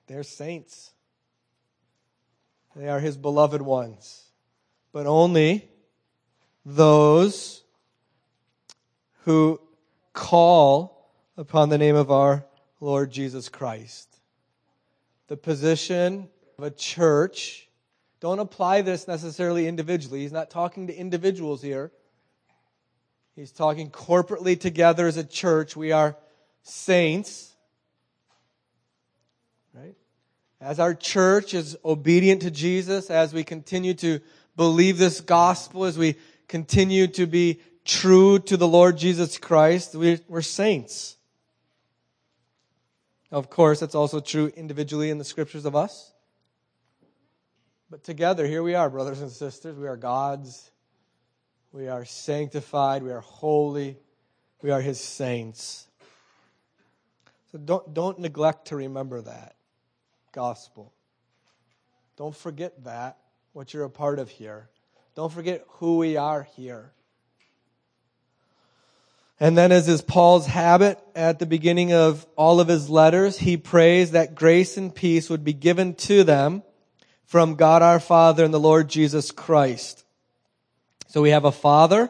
They're 0.08 0.24
saints. 0.24 0.92
They 2.76 2.90
are 2.90 3.00
his 3.00 3.18
beloved 3.18 3.62
ones. 3.62 4.23
But 4.94 5.08
only 5.08 5.68
those 6.66 7.64
who 9.26 9.60
call 10.14 11.12
upon 11.36 11.70
the 11.70 11.78
name 11.78 11.96
of 11.96 12.12
our 12.12 12.46
Lord 12.80 13.12
Jesus 13.12 13.50
Christ. 13.50 14.08
The 15.28 15.36
position 15.36 16.30
of 16.58 16.64
a 16.64 16.72
church 16.72 17.68
don't 18.20 18.40
apply 18.40 18.82
this 18.82 19.08
necessarily 19.08 19.68
individually. 19.68 20.22
He's 20.22 20.32
not 20.32 20.50
talking 20.50 20.88
to 20.88 20.96
individuals 20.96 21.62
here. 21.62 21.92
He's 23.36 23.52
talking 23.52 23.90
corporately 23.90 24.60
together 24.60 25.08
as 25.08 25.18
a 25.18 25.24
church. 25.24 25.76
We 25.76 25.92
are 25.92 26.16
saints. 26.62 27.56
Right? 29.74 29.96
As 30.62 30.80
our 30.80 30.94
church 30.94 31.56
is 31.56 31.76
obedient 31.84 32.44
to 32.44 32.52
Jesus, 32.52 33.10
as 33.10 33.34
we 33.34 33.44
continue 33.44 33.96
to 33.96 34.20
believe 34.56 34.98
this 34.98 35.22
gospel, 35.22 35.86
as 35.86 35.98
we 35.98 36.16
continue 36.48 37.08
to 37.08 37.26
be 37.26 37.60
true 37.86 38.40
to 38.40 38.58
the 38.58 38.68
Lord 38.68 38.98
Jesus 38.98 39.38
Christ, 39.38 39.96
we, 39.96 40.20
are 40.32 40.42
saints. 40.42 41.18
Of 43.32 43.50
course, 43.50 43.80
that's 43.80 43.96
also 43.96 44.20
true 44.20 44.52
individually 44.56 45.10
in 45.10 45.18
the 45.18 45.24
scriptures 45.24 45.66
of 45.66 45.76
us. 45.76 46.14
But 47.90 48.04
together, 48.04 48.48
here 48.48 48.64
we 48.64 48.76
are, 48.76 48.90
brothers 48.90 49.22
and 49.22 49.32
sisters. 49.32 49.78
We 49.78 49.88
are 49.88 49.98
God's. 49.98 50.72
We 51.72 51.88
are 51.88 52.06
sanctified. 52.06 53.04
We 53.04 53.12
are 53.12 53.22
holy. 53.22 53.98
We 54.62 54.72
are 54.72 54.82
His 54.82 55.00
saints. 55.00 55.88
So 57.52 57.58
don't, 57.58 57.94
don't 57.94 58.20
neglect 58.20 58.68
to 58.70 58.76
remember 58.76 59.22
that 59.22 59.56
gospel. 60.32 60.92
Don't 62.18 62.36
forget 62.36 62.84
that, 62.84 63.18
what 63.54 63.74
you're 63.74 63.84
a 63.84 63.90
part 63.90 64.20
of 64.20 64.30
here. 64.30 64.68
Don't 65.16 65.32
forget 65.32 65.64
who 65.74 65.98
we 65.98 66.18
are 66.18 66.44
here. 66.56 66.92
And 69.40 69.58
then, 69.58 69.72
as 69.72 69.88
is 69.88 70.02
Paul's 70.02 70.48
habit 70.48 71.00
at 71.16 71.38
the 71.38 71.46
beginning 71.46 71.94
of 71.94 72.26
all 72.36 72.60
of 72.60 72.68
his 72.68 72.90
letters, 72.90 73.38
he 73.38 73.58
prays 73.58 74.12
that 74.12 74.36
grace 74.36 74.78
and 74.78 74.94
peace 74.94 75.30
would 75.30 75.44
be 75.44 75.54
given 75.54 75.96
to 75.96 76.24
them 76.24 76.64
from 77.26 77.56
God 77.56 77.82
our 77.82 78.00
Father 78.00 78.44
and 78.44 78.54
the 78.54 78.60
Lord 78.60 78.90
Jesus 78.90 79.32
Christ. 79.32 80.04
So 81.08 81.22
we 81.22 81.32
have 81.32 81.46
a 81.46 81.52
Father 81.52 82.10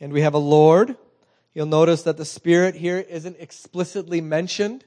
and 0.00 0.12
we 0.12 0.20
have 0.20 0.34
a 0.34 0.38
Lord. 0.38 0.96
You'll 1.54 1.66
notice 1.66 2.02
that 2.02 2.16
the 2.16 2.24
Spirit 2.24 2.74
here 2.74 2.98
isn't 2.98 3.36
explicitly 3.40 4.20
mentioned 4.20 4.84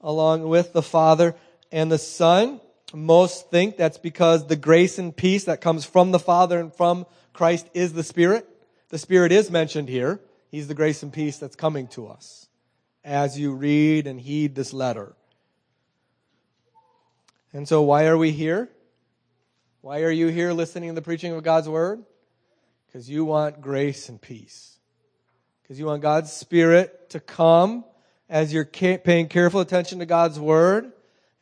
along 0.00 0.48
with 0.48 0.72
the 0.72 0.82
Father 0.82 1.34
and 1.70 1.90
the 1.90 1.98
Son. 1.98 2.60
Most 2.94 3.50
think 3.50 3.76
that's 3.76 3.98
because 3.98 4.46
the 4.46 4.56
grace 4.56 4.98
and 4.98 5.16
peace 5.16 5.44
that 5.44 5.60
comes 5.60 5.84
from 5.84 6.12
the 6.12 6.18
Father 6.18 6.58
and 6.60 6.72
from 6.72 7.06
Christ 7.32 7.68
is 7.74 7.92
the 7.92 8.04
Spirit. 8.04 8.48
The 8.90 8.98
Spirit 8.98 9.32
is 9.32 9.50
mentioned 9.50 9.88
here. 9.88 10.20
He's 10.50 10.68
the 10.68 10.74
grace 10.74 11.02
and 11.02 11.12
peace 11.12 11.38
that's 11.38 11.56
coming 11.56 11.88
to 11.88 12.06
us 12.06 12.48
as 13.04 13.38
you 13.38 13.52
read 13.52 14.06
and 14.06 14.20
heed 14.20 14.54
this 14.54 14.72
letter. 14.72 15.14
And 17.52 17.68
so, 17.68 17.82
why 17.82 18.06
are 18.06 18.16
we 18.16 18.30
here? 18.30 18.70
Why 19.80 20.02
are 20.02 20.10
you 20.10 20.28
here 20.28 20.52
listening 20.52 20.90
to 20.90 20.94
the 20.94 21.02
preaching 21.02 21.32
of 21.32 21.42
God's 21.42 21.68
word? 21.68 22.04
Because 22.86 23.10
you 23.10 23.24
want 23.24 23.60
grace 23.60 24.08
and 24.08 24.20
peace. 24.20 24.78
Because 25.62 25.78
you 25.78 25.86
want 25.86 26.02
God's 26.02 26.32
Spirit 26.32 27.10
to 27.10 27.20
come 27.20 27.84
as 28.28 28.52
you're 28.52 28.64
paying 28.64 29.28
careful 29.28 29.60
attention 29.60 29.98
to 29.98 30.06
God's 30.06 30.40
word 30.40 30.92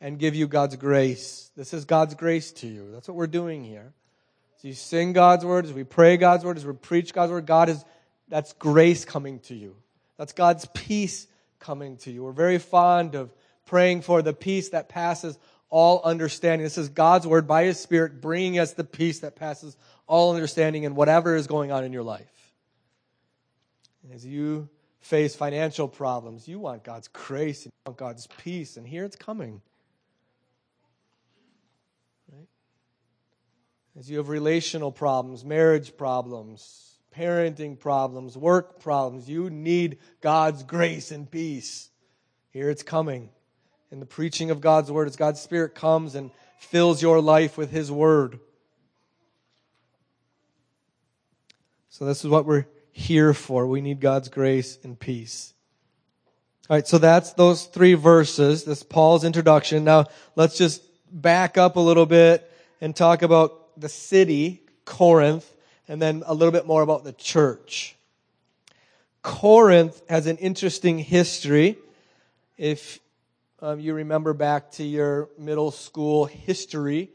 and 0.03 0.19
give 0.19 0.35
you 0.35 0.47
God's 0.47 0.75
grace. 0.75 1.49
This 1.55 1.73
is 1.73 1.85
God's 1.85 2.13
grace 2.13 2.51
to 2.51 2.67
you. 2.67 2.89
That's 2.91 3.07
what 3.07 3.15
we're 3.15 3.25
doing 3.25 3.63
here. 3.63 3.93
As 4.57 4.65
you 4.65 4.73
sing 4.73 5.13
God's 5.13 5.45
word, 5.45 5.63
as 5.63 5.71
we 5.71 5.85
pray 5.85 6.17
God's 6.17 6.43
word, 6.43 6.57
as 6.57 6.65
we 6.65 6.73
preach 6.73 7.13
God's 7.13 7.31
word, 7.31 7.45
God 7.45 7.69
is, 7.69 7.83
that's 8.27 8.51
grace 8.51 9.05
coming 9.05 9.39
to 9.39 9.55
you. 9.55 9.77
That's 10.17 10.33
God's 10.33 10.67
peace 10.73 11.25
coming 11.59 11.95
to 11.99 12.11
you. 12.11 12.21
We're 12.21 12.33
very 12.33 12.57
fond 12.57 13.15
of 13.15 13.31
praying 13.65 14.01
for 14.01 14.21
the 14.21 14.33
peace 14.33 14.69
that 14.69 14.89
passes 14.89 15.39
all 15.69 16.01
understanding. 16.03 16.65
This 16.65 16.77
is 16.77 16.89
God's 16.89 17.25
word 17.25 17.47
by 17.47 17.63
His 17.63 17.79
Spirit 17.79 18.19
bringing 18.19 18.59
us 18.59 18.73
the 18.73 18.83
peace 18.83 19.19
that 19.19 19.37
passes 19.37 19.77
all 20.05 20.33
understanding 20.33 20.83
in 20.83 20.95
whatever 20.95 21.33
is 21.33 21.47
going 21.47 21.71
on 21.71 21.85
in 21.85 21.93
your 21.93 22.03
life. 22.03 22.27
As 24.13 24.25
you 24.25 24.67
face 24.99 25.33
financial 25.33 25.87
problems, 25.87 26.45
you 26.45 26.59
want 26.59 26.83
God's 26.83 27.07
grace 27.07 27.63
and 27.63 27.71
you 27.71 27.89
want 27.89 27.97
God's 27.97 28.27
peace, 28.43 28.75
and 28.75 28.85
here 28.85 29.05
it's 29.05 29.15
coming. 29.15 29.61
As 33.97 34.09
you 34.09 34.17
have 34.17 34.29
relational 34.29 34.91
problems, 34.91 35.45
marriage 35.45 35.95
problems, 35.97 36.95
parenting 37.15 37.79
problems, 37.79 38.35
work 38.37 38.79
problems, 38.79 39.29
you 39.29 39.49
need 39.49 39.99
God's 40.21 40.63
grace 40.63 41.11
and 41.11 41.29
peace. 41.29 41.89
Here 42.49 42.69
it's 42.69 42.83
coming. 42.83 43.29
In 43.91 43.99
the 43.99 44.05
preaching 44.05 44.49
of 44.49 44.61
God's 44.61 44.91
word, 44.91 45.07
as 45.07 45.15
God's 45.15 45.39
Spirit 45.39 45.75
comes 45.75 46.15
and 46.15 46.31
fills 46.59 47.01
your 47.01 47.21
life 47.21 47.57
with 47.57 47.69
His 47.69 47.91
word. 47.91 48.39
So, 51.89 52.05
this 52.05 52.25
is 52.25 52.29
what 52.29 52.45
we're 52.45 52.65
here 52.91 53.35
for. 53.35 53.67
We 53.67 53.81
need 53.81 53.99
God's 53.99 54.29
grace 54.29 54.79
and 54.83 54.99
peace. 54.99 55.53
All 56.69 56.77
right, 56.77 56.87
so 56.87 56.97
that's 56.97 57.33
those 57.33 57.65
three 57.65 57.93
verses. 57.93 58.63
This 58.63 58.81
Paul's 58.81 59.23
introduction. 59.23 59.83
Now, 59.83 60.05
let's 60.35 60.57
just 60.57 60.81
back 61.11 61.57
up 61.59 61.75
a 61.75 61.79
little 61.79 62.07
bit 62.07 62.49
and 62.81 62.95
talk 62.95 63.21
about 63.21 63.62
the 63.77 63.89
city, 63.89 64.61
Corinth, 64.85 65.51
and 65.87 66.01
then 66.01 66.23
a 66.25 66.33
little 66.33 66.51
bit 66.51 66.65
more 66.65 66.81
about 66.81 67.03
the 67.03 67.13
church. 67.13 67.95
Corinth 69.21 70.01
has 70.09 70.27
an 70.27 70.37
interesting 70.37 70.99
history. 70.99 71.77
If 72.57 72.99
um, 73.61 73.79
you 73.79 73.93
remember 73.93 74.33
back 74.33 74.71
to 74.71 74.83
your 74.83 75.29
middle 75.37 75.71
school 75.71 76.25
history, 76.25 77.09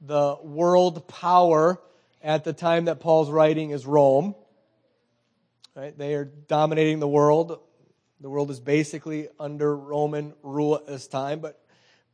the 0.00 0.36
world 0.42 1.08
power 1.08 1.80
at 2.22 2.44
the 2.44 2.52
time 2.52 2.86
that 2.86 3.00
Paul's 3.00 3.30
writing 3.30 3.70
is 3.70 3.86
Rome. 3.86 4.34
Right? 5.74 5.96
They 5.96 6.14
are 6.14 6.24
dominating 6.24 7.00
the 7.00 7.08
world. 7.08 7.58
The 8.20 8.30
world 8.30 8.50
is 8.50 8.60
basically 8.60 9.28
under 9.38 9.74
Roman 9.76 10.34
rule 10.42 10.76
at 10.76 10.86
this 10.86 11.06
time, 11.06 11.40
but 11.40 11.60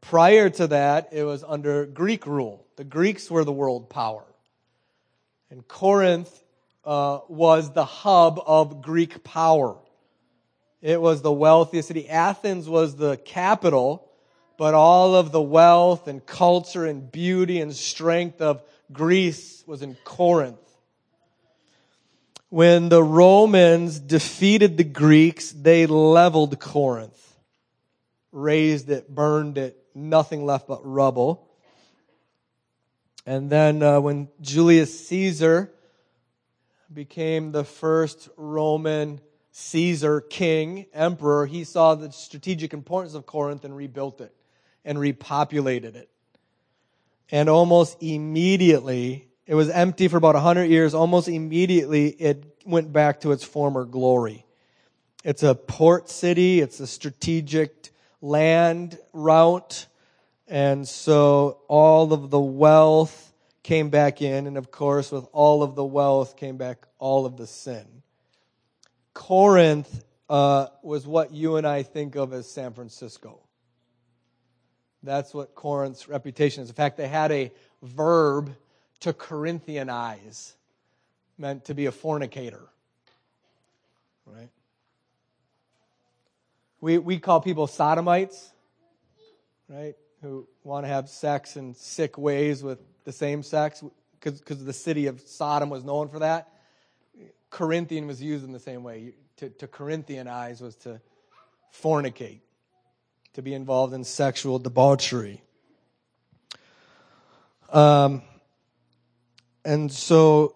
prior 0.01 0.51
to 0.51 0.67
that, 0.69 1.09
it 1.13 1.25
was 1.25 1.45
under 1.45 1.87
Greek 1.87 2.27
rule. 2.27 2.67
The 2.77 2.85
Greeks 2.85 3.31
were 3.31 3.45
the 3.45 3.53
world 3.53 3.89
power. 3.91 4.25
And 5.51 5.67
Corinth 5.67 6.43
uh, 6.85 7.21
was 7.29 7.73
the 7.73 7.85
hub 7.85 8.41
of 8.47 8.83
Greek 8.83 9.25
power. 9.25 9.77
It 10.83 11.01
was 11.01 11.23
the 11.23 11.33
wealthiest 11.33 11.89
city. 11.89 12.09
Athens 12.09 12.69
was 12.69 12.97
the 12.97 13.17
capital, 13.17 14.11
but 14.57 14.75
all 14.75 15.15
of 15.15 15.33
the 15.33 15.41
wealth 15.41 16.07
and 16.07 16.25
culture 16.25 16.85
and 16.85 17.11
beauty 17.11 17.61
and 17.61 17.75
strength 17.75 18.41
of 18.41 18.63
Greece 18.93 19.65
was 19.67 19.83
in 19.83 19.97
Corinth. 20.05 20.59
When 22.49 22.89
the 22.89 23.03
Romans 23.03 23.99
defeated 23.99 24.77
the 24.77 24.85
Greeks, 24.85 25.51
they 25.51 25.87
leveled 25.87 26.59
Corinth, 26.61 27.35
razed 28.31 28.89
it, 28.89 29.13
burned 29.13 29.59
it, 29.59 29.77
nothing 29.97 30.45
left 30.45 30.69
but 30.69 30.81
rubble. 30.85 31.49
And 33.25 33.51
then 33.51 33.83
uh, 33.83 34.01
when 34.01 34.29
Julius 34.41 35.09
Caesar 35.09 35.73
became 36.93 37.51
the 37.51 37.65
first 37.65 38.29
Roman 38.37 39.21
Caesar, 39.51 40.21
king, 40.21 40.87
emperor, 40.93 41.47
he 41.47 41.65
saw 41.65 41.95
the 41.95 42.13
strategic 42.13 42.73
importance 42.73 43.15
of 43.15 43.27
Corinth 43.27 43.65
and 43.65 43.75
rebuilt 43.75 44.21
it 44.21 44.33
and 44.85 44.99
repopulated 44.99 45.97
it. 45.97 46.11
And 47.31 47.49
almost 47.49 48.01
immediately, 48.01 49.27
it 49.47 49.55
was 49.55 49.69
empty 49.71 50.07
for 50.07 50.19
about 50.19 50.35
100 50.35 50.65
years. 50.65 50.95
Almost 50.95 51.27
immediately, 51.29 52.09
it 52.09 52.45
went 52.65 52.93
back 52.93 53.21
to 53.23 53.33
its 53.33 53.43
former 53.43 53.85
glory. 53.85 54.45
It's 55.25 55.43
a 55.43 55.57
port 55.57 56.09
city, 56.09 56.61
it's 56.61 56.79
a 56.79 56.87
strategic 56.87 57.91
land 58.21 58.99
route. 59.13 59.87
And 60.49 60.87
so 60.87 61.59
all 61.69 62.13
of 62.13 62.31
the 62.31 62.41
wealth 62.41 63.33
came 63.63 63.91
back 63.91 64.23
in. 64.23 64.47
And 64.47 64.57
of 64.57 64.71
course, 64.71 65.11
with 65.11 65.27
all 65.33 65.63
of 65.63 65.75
the 65.75 65.85
wealth 65.85 66.37
came 66.37 66.57
back 66.57 66.87
all 66.99 67.27
of 67.27 67.37
the 67.37 67.47
sin. 67.47 67.87
Corinth 69.13 70.05
uh, 70.29 70.67
was 70.83 71.07
what 71.07 71.33
you 71.33 71.57
and 71.57 71.67
I 71.67 71.83
think 71.83 72.17
of 72.17 72.33
as 72.33 72.49
San 72.51 72.73
Francisco. 72.73 73.41
That's 75.03 75.33
what 75.33 75.55
Corinth's 75.55 76.09
reputation 76.09 76.63
is. 76.63 76.69
In 76.69 76.75
fact, 76.75 76.97
they 76.97 77.09
had 77.09 77.31
a 77.33 77.53
verb 77.83 78.55
to 79.01 79.13
Corinthianize, 79.13 80.53
meant 81.39 81.67
to 81.67 81.75
be 81.75 81.87
a 81.87 81.93
fornicator. 81.93 82.69
Right? 84.27 84.49
We, 86.87 86.99
we 86.99 87.19
call 87.19 87.41
people 87.41 87.67
sodomites, 87.67 88.53
right? 89.69 89.97
Who 90.23 90.47
want 90.63 90.85
to 90.85 90.89
have 90.89 91.09
sex 91.09 91.57
in 91.57 91.75
sick 91.75 92.17
ways 92.17 92.63
with 92.63 92.79
the 93.03 93.11
same 93.11 93.43
sex, 93.43 93.83
because 94.21 94.65
the 94.65 94.73
city 94.73 95.09
of 95.09 95.21
Sodom 95.21 95.69
was 95.69 95.83
known 95.83 96.09
for 96.09 96.21
that. 96.21 96.49
Corinthian 97.51 98.07
was 98.07 98.23
used 98.23 98.45
in 98.45 98.53
the 98.53 98.61
same 98.61 98.85
way. 98.85 99.15
To, 99.39 99.51
to 99.51 99.67
Corinthianize 99.67 100.63
was 100.63 100.77
to 100.77 101.01
fornicate 101.75 102.43
to 103.33 103.43
be 103.43 103.53
involved 103.53 103.93
in 103.93 104.05
sexual 104.05 104.61
debauchery. 104.61 105.43
Um, 107.73 108.23
and 109.65 109.91
so 109.91 110.55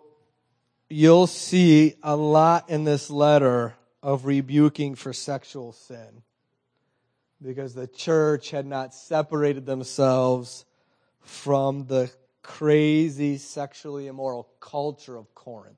you'll 0.88 1.26
see 1.26 1.96
a 2.04 2.14
lot 2.14 2.70
in 2.70 2.84
this 2.84 3.10
letter 3.10 3.74
of 4.02 4.24
rebuking 4.24 4.94
for 4.94 5.12
sexual 5.12 5.72
sin 5.72 6.22
because 7.42 7.74
the 7.74 7.86
church 7.86 8.50
had 8.50 8.66
not 8.66 8.94
separated 8.94 9.66
themselves 9.66 10.64
from 11.20 11.86
the 11.86 12.10
crazy 12.42 13.36
sexually 13.36 14.06
immoral 14.06 14.48
culture 14.60 15.16
of 15.16 15.34
Corinth. 15.34 15.76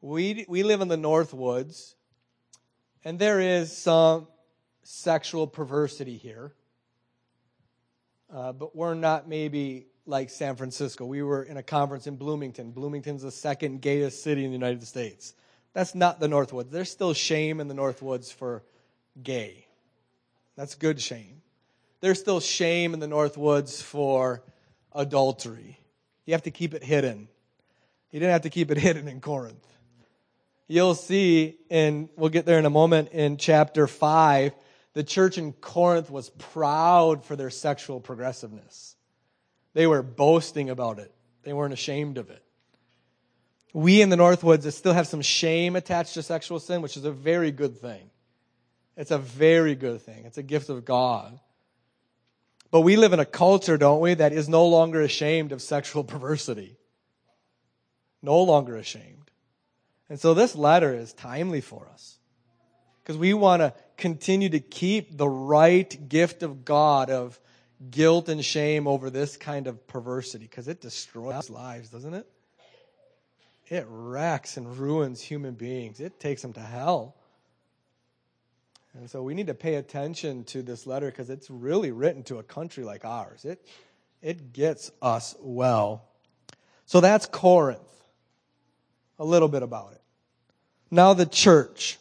we, 0.00 0.44
we 0.48 0.62
live 0.62 0.80
in 0.80 0.88
the 0.88 0.96
North 0.96 1.34
Woods, 1.34 1.94
and 3.04 3.18
there 3.18 3.40
is 3.40 3.76
some 3.76 4.26
sexual 4.82 5.46
perversity 5.46 6.16
here. 6.16 6.54
Uh, 8.32 8.52
but 8.52 8.76
we're 8.76 8.94
not 8.94 9.28
maybe 9.28 9.86
like 10.06 10.30
San 10.30 10.54
Francisco. 10.56 11.04
We 11.04 11.22
were 11.22 11.42
in 11.42 11.56
a 11.56 11.62
conference 11.62 12.06
in 12.06 12.16
Bloomington. 12.16 12.70
Bloomington's 12.70 13.22
the 13.22 13.30
second 13.30 13.82
gayest 13.82 14.22
city 14.22 14.44
in 14.44 14.50
the 14.50 14.56
United 14.56 14.86
States. 14.86 15.34
That's 15.72 15.94
not 15.94 16.20
the 16.20 16.26
Northwoods. 16.26 16.70
There's 16.70 16.90
still 16.90 17.14
shame 17.14 17.60
in 17.60 17.68
the 17.68 17.74
Northwoods 17.74 18.32
for 18.32 18.62
gay. 19.22 19.66
That's 20.56 20.74
good 20.74 21.00
shame. 21.00 21.42
There's 22.00 22.18
still 22.18 22.40
shame 22.40 22.94
in 22.94 23.00
the 23.00 23.06
Northwoods 23.06 23.82
for 23.82 24.42
adultery. 24.92 25.78
You 26.26 26.34
have 26.34 26.42
to 26.42 26.50
keep 26.50 26.74
it 26.74 26.82
hidden. 26.82 27.28
You 28.10 28.20
didn't 28.20 28.32
have 28.32 28.42
to 28.42 28.50
keep 28.50 28.70
it 28.70 28.78
hidden 28.78 29.08
in 29.08 29.20
Corinth. 29.20 29.66
You'll 30.66 30.94
see, 30.94 31.56
and 31.68 32.08
we'll 32.16 32.30
get 32.30 32.46
there 32.46 32.58
in 32.58 32.64
a 32.64 32.70
moment 32.70 33.10
in 33.10 33.36
chapter 33.36 33.86
5, 33.86 34.52
the 34.92 35.02
church 35.02 35.38
in 35.38 35.52
Corinth 35.52 36.10
was 36.10 36.30
proud 36.30 37.24
for 37.24 37.36
their 37.36 37.50
sexual 37.50 38.00
progressiveness. 38.00 38.96
They 39.72 39.86
were 39.86 40.02
boasting 40.02 40.70
about 40.70 40.98
it, 40.98 41.12
they 41.42 41.52
weren't 41.52 41.72
ashamed 41.72 42.18
of 42.18 42.30
it. 42.30 42.44
We 43.72 44.02
in 44.02 44.08
the 44.08 44.16
Northwoods 44.16 44.70
still 44.72 44.92
have 44.92 45.06
some 45.06 45.22
shame 45.22 45.76
attached 45.76 46.14
to 46.14 46.22
sexual 46.22 46.58
sin, 46.58 46.82
which 46.82 46.96
is 46.96 47.04
a 47.04 47.12
very 47.12 47.52
good 47.52 47.78
thing. 47.78 48.10
It's 48.96 49.10
a 49.10 49.18
very 49.18 49.74
good 49.74 50.02
thing. 50.02 50.24
It's 50.24 50.38
a 50.38 50.42
gift 50.42 50.68
of 50.68 50.84
God. 50.84 51.38
But 52.70 52.82
we 52.82 52.96
live 52.96 53.12
in 53.12 53.20
a 53.20 53.24
culture, 53.24 53.76
don't 53.76 54.00
we, 54.00 54.14
that 54.14 54.32
is 54.32 54.48
no 54.48 54.66
longer 54.66 55.00
ashamed 55.00 55.52
of 55.52 55.62
sexual 55.62 56.04
perversity. 56.04 56.76
No 58.22 58.42
longer 58.42 58.76
ashamed. 58.76 59.30
And 60.08 60.18
so 60.18 60.34
this 60.34 60.54
letter 60.56 60.94
is 60.94 61.12
timely 61.12 61.60
for 61.60 61.88
us 61.92 62.18
because 63.02 63.16
we 63.16 63.32
want 63.32 63.60
to 63.60 63.72
continue 63.96 64.48
to 64.50 64.60
keep 64.60 65.16
the 65.16 65.28
right 65.28 66.08
gift 66.08 66.42
of 66.42 66.64
God 66.64 67.10
of 67.10 67.40
guilt 67.90 68.28
and 68.28 68.44
shame 68.44 68.86
over 68.86 69.08
this 69.08 69.36
kind 69.36 69.66
of 69.66 69.86
perversity 69.86 70.44
because 70.44 70.68
it 70.68 70.80
destroys 70.80 71.48
lives, 71.48 71.90
doesn't 71.90 72.14
it? 72.14 72.26
It 73.70 73.86
wrecks 73.88 74.56
and 74.56 74.76
ruins 74.76 75.22
human 75.22 75.54
beings. 75.54 76.00
It 76.00 76.18
takes 76.18 76.42
them 76.42 76.52
to 76.54 76.60
hell. 76.60 77.14
And 78.94 79.08
so 79.08 79.22
we 79.22 79.34
need 79.34 79.46
to 79.46 79.54
pay 79.54 79.76
attention 79.76 80.42
to 80.46 80.62
this 80.62 80.88
letter 80.88 81.06
because 81.06 81.30
it's 81.30 81.48
really 81.48 81.92
written 81.92 82.24
to 82.24 82.38
a 82.38 82.42
country 82.42 82.82
like 82.82 83.04
ours. 83.04 83.44
It, 83.44 83.64
it 84.20 84.52
gets 84.52 84.90
us 85.00 85.36
well. 85.40 86.04
So 86.86 87.00
that's 87.00 87.26
Corinth. 87.26 87.80
A 89.20 89.24
little 89.24 89.48
bit 89.48 89.62
about 89.62 89.92
it. 89.92 90.00
Now 90.90 91.14
the 91.14 91.26
church. 91.26 91.98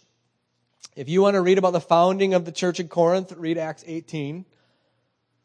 If 0.96 1.08
you 1.08 1.22
want 1.22 1.36
to 1.36 1.42
read 1.42 1.60
about 1.60 1.74
the 1.74 1.82
founding 1.82 2.34
of 2.34 2.46
the 2.46 2.52
church 2.52 2.80
in 2.80 2.88
Corinth, 2.88 3.32
read 3.34 3.60
Acts 3.60 3.84
18. 3.86 4.44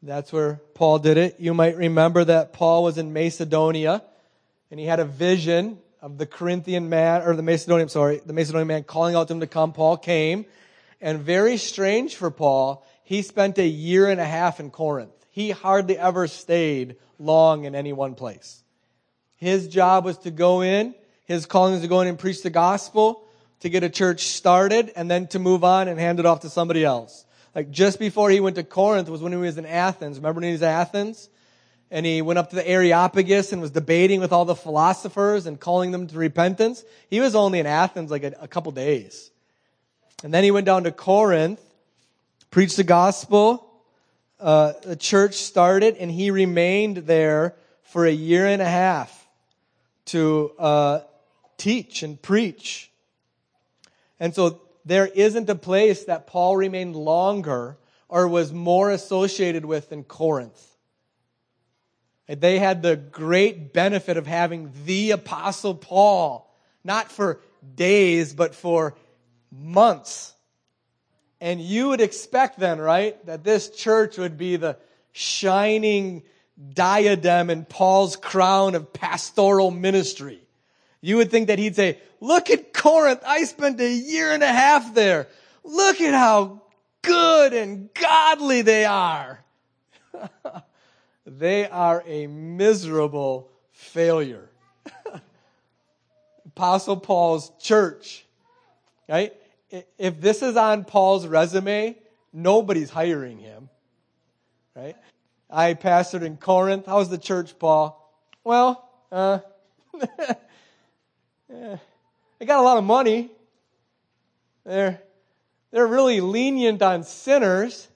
That's 0.03 0.33
where 0.33 0.63
Paul 0.73 1.01
did 1.01 1.19
it. 1.19 1.37
You 1.39 1.53
might 1.53 1.77
remember 1.77 2.25
that 2.25 2.55
Paul 2.55 2.85
was 2.85 2.97
in 2.97 3.13
Macedonia 3.13 4.03
and 4.71 4.81
he 4.81 4.87
had 4.87 5.01
a 5.01 5.05
vision 5.05 5.79
of 6.05 6.19
the 6.19 6.27
Corinthian 6.27 6.91
man, 6.91 7.23
or 7.23 7.35
the 7.35 7.43
Macedonian, 7.43 7.89
sorry, 7.89 8.21
the 8.27 8.35
Macedonian 8.35 8.69
man 8.69 8.85
calling 8.85 9.17
out 9.17 9.29
to 9.29 9.33
him 9.33 9.41
to 9.41 9.47
come. 9.47 9.73
Paul 9.73 9.97
came. 9.97 10.45
And 11.01 11.21
very 11.21 11.57
strange 11.57 12.17
for 12.17 12.31
Paul, 12.31 12.87
he 13.05 13.23
spent 13.23 13.57
a 13.57 13.67
year 13.67 14.11
and 14.11 14.21
a 14.21 14.25
half 14.25 14.61
in 14.61 14.71
Corinth. 14.71 15.13
he 15.31 15.51
hardly 15.51 15.99
ever 15.99 16.29
stayed 16.29 16.97
long 17.19 17.65
in 17.65 17.75
any 17.75 17.95
one 17.95 18.15
place. 18.15 18.63
His 19.37 19.67
job 19.67 20.05
was 20.05 20.19
to 20.19 20.31
go 20.31 20.61
in, 20.61 20.95
his 21.25 21.47
calling 21.47 21.73
was 21.73 21.83
to 21.83 21.89
go 21.89 22.03
in 22.03 22.09
and 22.09 22.19
preach 22.19 22.43
the 22.43 22.51
gospel, 22.51 23.27
to 23.61 23.71
get 23.71 23.83
a 23.83 23.89
church 23.89 24.27
started, 24.27 24.93
and 24.95 25.11
then 25.11 25.27
to 25.29 25.39
move 25.39 25.65
on 25.65 25.89
and 25.89 25.99
hand 25.99 26.21
it 26.21 26.27
off 26.27 26.41
to 26.41 26.51
somebody 26.51 26.85
else. 26.85 27.25
Like 27.55 27.71
just 27.71 27.99
before 27.99 28.29
he 28.29 28.41
went 28.41 28.57
to 28.57 28.63
Corinth 28.63 29.09
was 29.09 29.23
when 29.23 29.33
he 29.33 29.39
was 29.39 29.57
in 29.57 29.65
Athens. 29.65 30.19
Remember 30.19 30.41
when 30.41 30.49
he 30.49 30.53
was 30.53 30.63
in 30.63 30.69
Athens? 30.69 31.31
And 31.95 32.05
he 32.05 32.23
went 32.23 32.41
up 32.41 32.51
to 32.51 32.57
the 32.57 32.69
Areopagus 32.69 33.53
and 33.53 33.63
was 33.63 33.71
debating 33.71 34.19
with 34.19 34.33
all 34.33 34.45
the 34.45 34.57
philosophers 34.57 35.47
and 35.47 35.61
calling 35.61 35.93
them 35.93 36.09
to 36.09 36.19
repentance. 36.19 36.83
He 37.09 37.21
was 37.21 37.37
only 37.37 37.61
in 37.61 37.67
Athens 37.67 38.11
like 38.11 38.25
a, 38.25 38.35
a 38.41 38.49
couple 38.49 38.73
days. 38.73 39.31
And 40.25 40.35
then 40.35 40.43
he 40.43 40.51
went 40.51 40.67
down 40.67 40.83
to 40.85 40.91
Corinth, 40.91 41.61
preached 42.51 42.77
the 42.77 42.83
gospel, 42.83 43.71
uh, 44.41 44.73
the 44.83 44.97
church 44.97 45.35
started, 45.37 45.97
and 45.97 46.11
he 46.11 46.33
remained 46.33 46.97
there 46.97 47.55
for 47.85 48.05
a 48.07 48.13
year 48.13 48.45
and 48.45 48.61
a 48.61 48.69
half 48.69 49.29
to 50.07 50.51
uh, 50.59 51.01
teach 51.59 52.03
and 52.03 52.21
preach. 52.21 52.91
And 54.19 54.35
so 54.35 54.63
there 54.85 55.07
isn't 55.07 55.49
a 55.49 55.55
place 55.55 56.07
that 56.07 56.27
Paul 56.27 56.57
remained 56.57 56.97
longer 56.97 57.77
or 58.09 58.27
was 58.27 58.53
more 58.53 58.91
associated 58.91 59.65
with 59.65 59.91
than 59.91 60.03
Corinth. 60.03 60.74
They 62.27 62.59
had 62.59 62.83
the 62.83 62.97
great 62.97 63.73
benefit 63.73 64.17
of 64.17 64.27
having 64.27 64.73
the 64.87 65.11
Apostle 65.11 65.75
Paul, 65.75 66.51
not 66.83 67.13
for 67.13 67.41
days, 67.75 68.33
but 68.33 68.55
for 68.55 68.95
months. 69.53 70.35
And 71.41 71.61
you 71.61 71.89
would 71.89 72.01
expect 72.01 72.59
then, 72.59 72.81
right, 72.81 73.25
that 73.27 73.45
this 73.45 73.69
church 73.69 74.17
would 74.17 74.39
be 74.39 74.57
the 74.57 74.79
shining 75.13 76.23
diadem 76.73 77.51
in 77.51 77.65
Paul's 77.65 78.17
crown 78.17 78.75
of 78.75 78.93
pastoral 78.93 79.71
ministry. 79.71 80.41
You 81.03 81.19
would 81.19 81.31
think 81.31 81.49
that 81.49 81.59
he'd 81.59 81.77
say, 81.77 81.99
look 82.21 82.49
at 82.49 82.73
Corinth. 82.73 83.23
I 83.27 83.45
spent 83.45 83.79
a 83.81 83.93
year 83.93 84.33
and 84.33 84.43
a 84.43 84.49
half 84.49 84.95
there. 84.95 85.29
Look 85.63 86.01
at 86.01 86.15
how 86.15 86.63
good 87.03 87.53
and 87.53 87.93
godly 87.93 88.63
they 88.63 88.87
are. 88.87 89.45
they 91.27 91.67
are 91.69 92.03
a 92.07 92.27
miserable 92.27 93.51
failure. 93.73 94.49
Apostle 96.47 96.97
Paul's 96.97 97.51
church, 97.61 98.25
right? 99.09 99.33
If 99.99 100.21
this 100.21 100.43
is 100.43 100.57
on 100.57 100.85
Paul's 100.85 101.27
resume, 101.27 101.97
nobody's 102.33 102.91
hiring 102.91 103.39
him, 103.39 103.69
right? 104.77 104.97
I 105.51 105.75
pastored 105.75 106.23
in 106.23 106.37
Corinth. 106.37 106.87
How's 106.87 107.09
the 107.09 107.19
church, 107.19 107.59
Paul? 107.59 108.01
Well, 108.45 108.89
uh, 109.11 109.39
they 111.49 112.47
got 112.47 112.61
a 112.61 112.63
lot 112.63 112.77
of 112.77 112.85
money. 112.85 113.31
They're, 114.65 115.01
they're 115.71 115.87
really 115.87 116.21
lenient 116.21 116.83
on 116.83 117.05
sinners. 117.05 117.89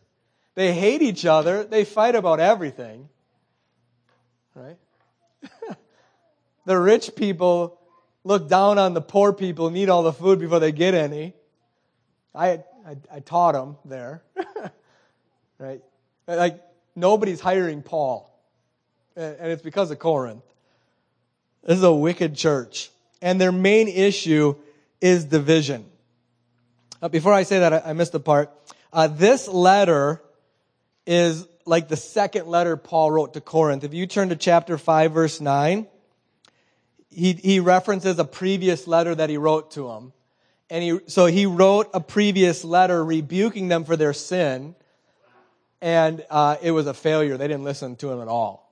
They 0.55 0.73
hate 0.75 1.03
each 1.03 1.25
other. 1.25 1.64
They 1.64 1.85
fight 1.85 2.14
about 2.14 2.41
everything. 2.41 3.09
Right? 4.59 4.77
the 6.66 6.79
rich 6.79 7.14
people 7.14 7.79
look 8.25 8.49
down 8.49 8.79
on 8.79 8.94
the 8.94 9.01
poor 9.01 9.33
people 9.33 9.68
and 9.68 9.77
eat 9.77 9.88
all 9.88 10.03
the 10.03 10.12
food 10.12 10.40
before 10.40 10.59
they 10.59 10.73
get 10.73 10.94
any. 10.94 11.33
I, 12.35 12.64
I, 12.87 12.97
I 13.12 13.21
taught 13.21 13.53
them 13.53 13.77
there. 13.85 14.23
right? 15.59 15.83
Like, 16.27 16.62
nobody's 16.97 17.40
hiring 17.40 17.83
Paul. 17.83 18.25
And 19.16 19.51
it's 19.51 19.62
because 19.62 19.90
of 19.90 19.99
Corinth. 19.99 20.44
This 21.64 21.79
is 21.79 21.85
a 21.85 21.92
wicked 21.92 22.37
church. 22.37 22.90
And 23.21 23.40
their 23.40 23.53
main 23.53 23.88
issue 23.88 24.55
is 25.01 25.25
division. 25.25 25.85
Uh, 27.01 27.09
before 27.09 27.33
I 27.33 27.44
say 27.44 27.61
that, 27.61 27.87
I, 27.87 27.92
missed 27.92 28.14
a 28.14 28.21
part. 28.21 28.51
Uh, 28.92 29.07
this 29.07 29.49
letter 29.49 30.23
is 31.07 31.47
like 31.68 31.88
the 31.88 31.96
second 31.96 32.48
letter 32.48 32.76
Paul 32.76 33.11
wrote 33.11 33.35
to 33.35 33.40
Corinth. 33.40 33.85
If 33.85 33.94
you 33.94 34.07
turn 34.07 34.31
to 34.31 34.37
chapter 34.37 34.78
5, 34.78 35.12
verse 35.12 35.40
9, 35.40 35.87
he, 37.11 37.33
he 37.35 37.61
references 37.61 38.18
a 38.18 38.24
previous 38.24 38.87
letter 38.87 39.14
that 39.14 39.31
he 39.31 39.37
wrote 39.37 39.72
to 39.72 39.88
them. 39.88 40.12
And 40.70 40.83
he, 40.83 40.98
so 41.07 41.26
he 41.26 41.46
wrote 41.46 41.88
a 41.94 42.00
previous 42.00 42.64
letter 42.64 43.04
rebuking 43.04 43.68
them 43.68 43.85
for 43.85 43.96
their 43.96 44.12
sin. 44.12 44.74
And 45.81 46.24
uh, 46.31 46.57
it 46.62 46.72
was 46.72 46.87
a 46.87 46.94
failure. 46.94 47.37
They 47.37 47.48
didn't 47.48 47.64
listen 47.64 47.96
to 47.96 48.11
him 48.11 48.20
at 48.20 48.28
all. 48.28 48.68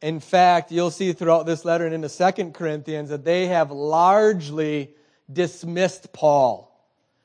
In 0.00 0.20
fact, 0.20 0.70
you'll 0.70 0.90
see 0.90 1.12
throughout 1.12 1.46
this 1.46 1.64
letter 1.64 1.86
and 1.86 1.94
in 1.94 2.00
the 2.00 2.08
Second 2.08 2.54
Corinthians 2.54 3.08
that 3.08 3.24
they 3.24 3.46
have 3.46 3.70
largely 3.70 4.90
dismissed 5.32 6.12
Paul. 6.12 6.73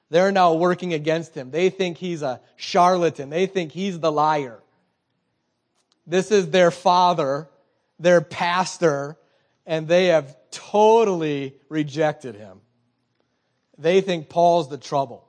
They're 0.09 0.31
now 0.31 0.53
working 0.55 0.93
against 0.93 1.35
him. 1.35 1.51
They 1.51 1.69
think 1.69 1.97
he's 1.97 2.21
a 2.21 2.41
charlatan. 2.55 3.29
They 3.29 3.45
think 3.45 3.71
he's 3.71 3.99
the 3.99 4.11
liar. 4.11 4.59
This 6.07 6.31
is 6.31 6.49
their 6.49 6.71
father, 6.71 7.47
their 7.99 8.21
pastor, 8.21 9.17
and 9.67 9.87
they 9.87 10.07
have 10.07 10.35
totally 10.49 11.55
rejected 11.69 12.35
him. 12.35 12.61
They 13.77 14.01
think 14.01 14.29
Paul's 14.29 14.69
the 14.69 14.79
trouble. 14.79 15.25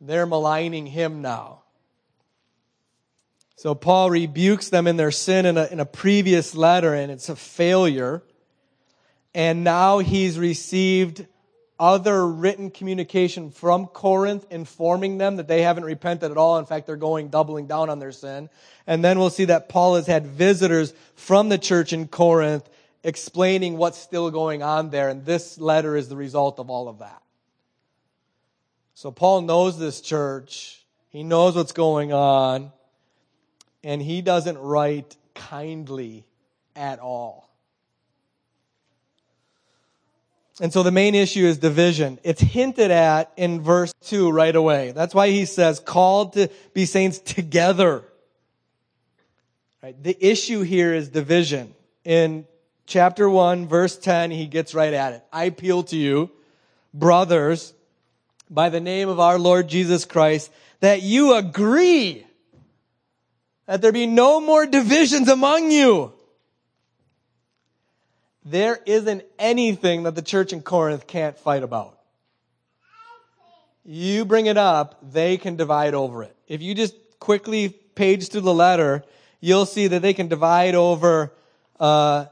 They're 0.00 0.26
maligning 0.26 0.86
him 0.86 1.22
now. 1.22 1.62
So 3.56 3.74
Paul 3.74 4.10
rebukes 4.10 4.68
them 4.68 4.86
in 4.86 4.98
their 4.98 5.10
sin 5.10 5.46
in 5.46 5.56
a, 5.56 5.64
in 5.64 5.80
a 5.80 5.86
previous 5.86 6.54
letter, 6.54 6.92
and 6.92 7.10
it's 7.10 7.30
a 7.30 7.36
failure. 7.36 8.22
And 9.34 9.64
now 9.64 9.98
he's 9.98 10.38
received 10.38 11.26
other 11.78 12.26
written 12.26 12.70
communication 12.70 13.50
from 13.50 13.86
Corinth 13.86 14.46
informing 14.50 15.18
them 15.18 15.36
that 15.36 15.48
they 15.48 15.62
haven't 15.62 15.84
repented 15.84 16.30
at 16.30 16.36
all. 16.36 16.58
In 16.58 16.64
fact, 16.64 16.86
they're 16.86 16.96
going 16.96 17.28
doubling 17.28 17.66
down 17.66 17.90
on 17.90 17.98
their 17.98 18.12
sin. 18.12 18.48
And 18.86 19.04
then 19.04 19.18
we'll 19.18 19.30
see 19.30 19.46
that 19.46 19.68
Paul 19.68 19.96
has 19.96 20.06
had 20.06 20.26
visitors 20.26 20.94
from 21.14 21.48
the 21.48 21.58
church 21.58 21.92
in 21.92 22.08
Corinth 22.08 22.68
explaining 23.02 23.76
what's 23.76 23.98
still 23.98 24.30
going 24.30 24.62
on 24.62 24.90
there. 24.90 25.08
And 25.08 25.24
this 25.24 25.58
letter 25.58 25.96
is 25.96 26.08
the 26.08 26.16
result 26.16 26.58
of 26.58 26.70
all 26.70 26.88
of 26.88 27.00
that. 27.00 27.22
So 28.94 29.10
Paul 29.10 29.42
knows 29.42 29.78
this 29.78 30.00
church. 30.00 30.82
He 31.10 31.22
knows 31.22 31.54
what's 31.54 31.72
going 31.72 32.12
on. 32.12 32.72
And 33.84 34.00
he 34.00 34.22
doesn't 34.22 34.58
write 34.58 35.16
kindly 35.34 36.24
at 36.74 36.98
all. 36.98 37.45
And 40.60 40.72
so 40.72 40.82
the 40.82 40.90
main 40.90 41.14
issue 41.14 41.44
is 41.44 41.58
division. 41.58 42.18
It's 42.22 42.40
hinted 42.40 42.90
at 42.90 43.30
in 43.36 43.60
verse 43.60 43.92
2 44.04 44.30
right 44.30 44.56
away. 44.56 44.92
That's 44.92 45.14
why 45.14 45.28
he 45.28 45.44
says, 45.44 45.80
called 45.80 46.32
to 46.34 46.48
be 46.72 46.86
saints 46.86 47.18
together. 47.18 48.04
Right? 49.82 50.02
The 50.02 50.16
issue 50.18 50.62
here 50.62 50.94
is 50.94 51.10
division. 51.10 51.74
In 52.04 52.46
chapter 52.86 53.28
1, 53.28 53.68
verse 53.68 53.98
10, 53.98 54.30
he 54.30 54.46
gets 54.46 54.74
right 54.74 54.94
at 54.94 55.12
it. 55.12 55.24
I 55.30 55.44
appeal 55.44 55.82
to 55.84 55.96
you, 55.96 56.30
brothers, 56.94 57.74
by 58.48 58.70
the 58.70 58.80
name 58.80 59.10
of 59.10 59.20
our 59.20 59.38
Lord 59.38 59.68
Jesus 59.68 60.06
Christ, 60.06 60.50
that 60.80 61.02
you 61.02 61.34
agree 61.34 62.24
that 63.66 63.82
there 63.82 63.92
be 63.92 64.06
no 64.06 64.40
more 64.40 64.64
divisions 64.64 65.28
among 65.28 65.70
you 65.70 66.14
there 68.46 68.78
isn't 68.86 69.24
anything 69.40 70.04
that 70.04 70.14
the 70.14 70.22
church 70.22 70.52
in 70.52 70.62
Corinth 70.62 71.08
can't 71.08 71.36
fight 71.36 71.64
about. 71.64 71.98
You 73.84 74.24
bring 74.24 74.46
it 74.46 74.56
up, 74.56 74.98
they 75.12 75.36
can 75.36 75.56
divide 75.56 75.94
over 75.94 76.22
it. 76.22 76.34
If 76.46 76.62
you 76.62 76.74
just 76.74 76.94
quickly 77.18 77.70
page 77.70 78.28
through 78.28 78.42
the 78.42 78.54
letter, 78.54 79.02
you'll 79.40 79.66
see 79.66 79.88
that 79.88 80.00
they 80.00 80.14
can 80.14 80.28
divide 80.28 80.76
over 80.76 81.32
uh, 81.80 82.26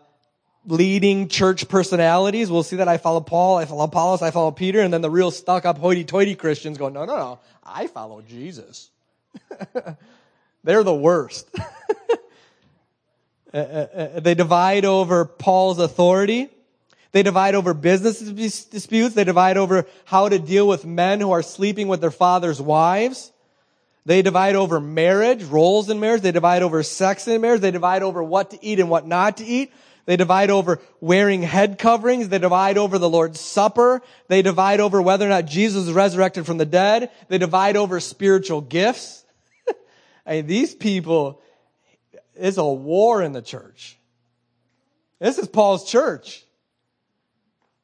leading 0.64 1.28
church 1.28 1.68
personalities. 1.68 2.48
We'll 2.48 2.62
see 2.62 2.76
that 2.76 2.88
I 2.88 2.96
follow 2.96 3.20
Paul, 3.20 3.58
I 3.58 3.64
follow 3.64 3.84
Apollos, 3.84 4.22
I 4.22 4.30
follow 4.30 4.52
Peter, 4.52 4.80
and 4.80 4.94
then 4.94 5.00
the 5.00 5.10
real 5.10 5.32
stuck 5.32 5.64
up 5.64 5.78
hoity 5.78 6.04
toity 6.04 6.36
Christians 6.36 6.78
go, 6.78 6.88
no, 6.88 7.04
no, 7.04 7.16
no, 7.16 7.38
I 7.64 7.88
follow 7.88 8.22
Jesus. 8.22 8.90
They're 10.64 10.84
the 10.84 10.94
worst. 10.94 11.50
Uh, 13.54 13.56
uh, 13.56 13.98
uh, 14.16 14.20
they 14.20 14.34
divide 14.34 14.84
over 14.84 15.24
Paul's 15.24 15.78
authority. 15.78 16.48
They 17.12 17.22
divide 17.22 17.54
over 17.54 17.72
business 17.72 18.18
disputes. 18.18 19.14
They 19.14 19.22
divide 19.22 19.56
over 19.56 19.86
how 20.04 20.28
to 20.28 20.40
deal 20.40 20.66
with 20.66 20.84
men 20.84 21.20
who 21.20 21.30
are 21.30 21.42
sleeping 21.42 21.86
with 21.86 22.00
their 22.00 22.10
father's 22.10 22.60
wives. 22.60 23.30
They 24.04 24.22
divide 24.22 24.56
over 24.56 24.80
marriage, 24.80 25.44
roles 25.44 25.88
in 25.88 26.00
marriage. 26.00 26.22
They 26.22 26.32
divide 26.32 26.62
over 26.62 26.82
sex 26.82 27.28
in 27.28 27.40
marriage. 27.40 27.60
They 27.60 27.70
divide 27.70 28.02
over 28.02 28.24
what 28.24 28.50
to 28.50 28.58
eat 28.60 28.80
and 28.80 28.90
what 28.90 29.06
not 29.06 29.36
to 29.36 29.44
eat. 29.44 29.72
They 30.06 30.16
divide 30.16 30.50
over 30.50 30.80
wearing 31.00 31.42
head 31.42 31.78
coverings. 31.78 32.28
They 32.28 32.40
divide 32.40 32.76
over 32.76 32.98
the 32.98 33.08
Lord's 33.08 33.38
Supper. 33.40 34.02
They 34.26 34.42
divide 34.42 34.80
over 34.80 35.00
whether 35.00 35.24
or 35.24 35.30
not 35.30 35.46
Jesus 35.46 35.86
is 35.86 35.92
resurrected 35.92 36.44
from 36.44 36.58
the 36.58 36.66
dead. 36.66 37.10
They 37.28 37.38
divide 37.38 37.76
over 37.76 38.00
spiritual 38.00 38.60
gifts. 38.60 39.24
I 40.26 40.32
mean, 40.32 40.46
these 40.48 40.74
people, 40.74 41.40
it's 42.36 42.56
a 42.56 42.64
war 42.64 43.22
in 43.22 43.32
the 43.32 43.42
church. 43.42 43.96
This 45.18 45.38
is 45.38 45.48
Paul's 45.48 45.90
church. 45.90 46.44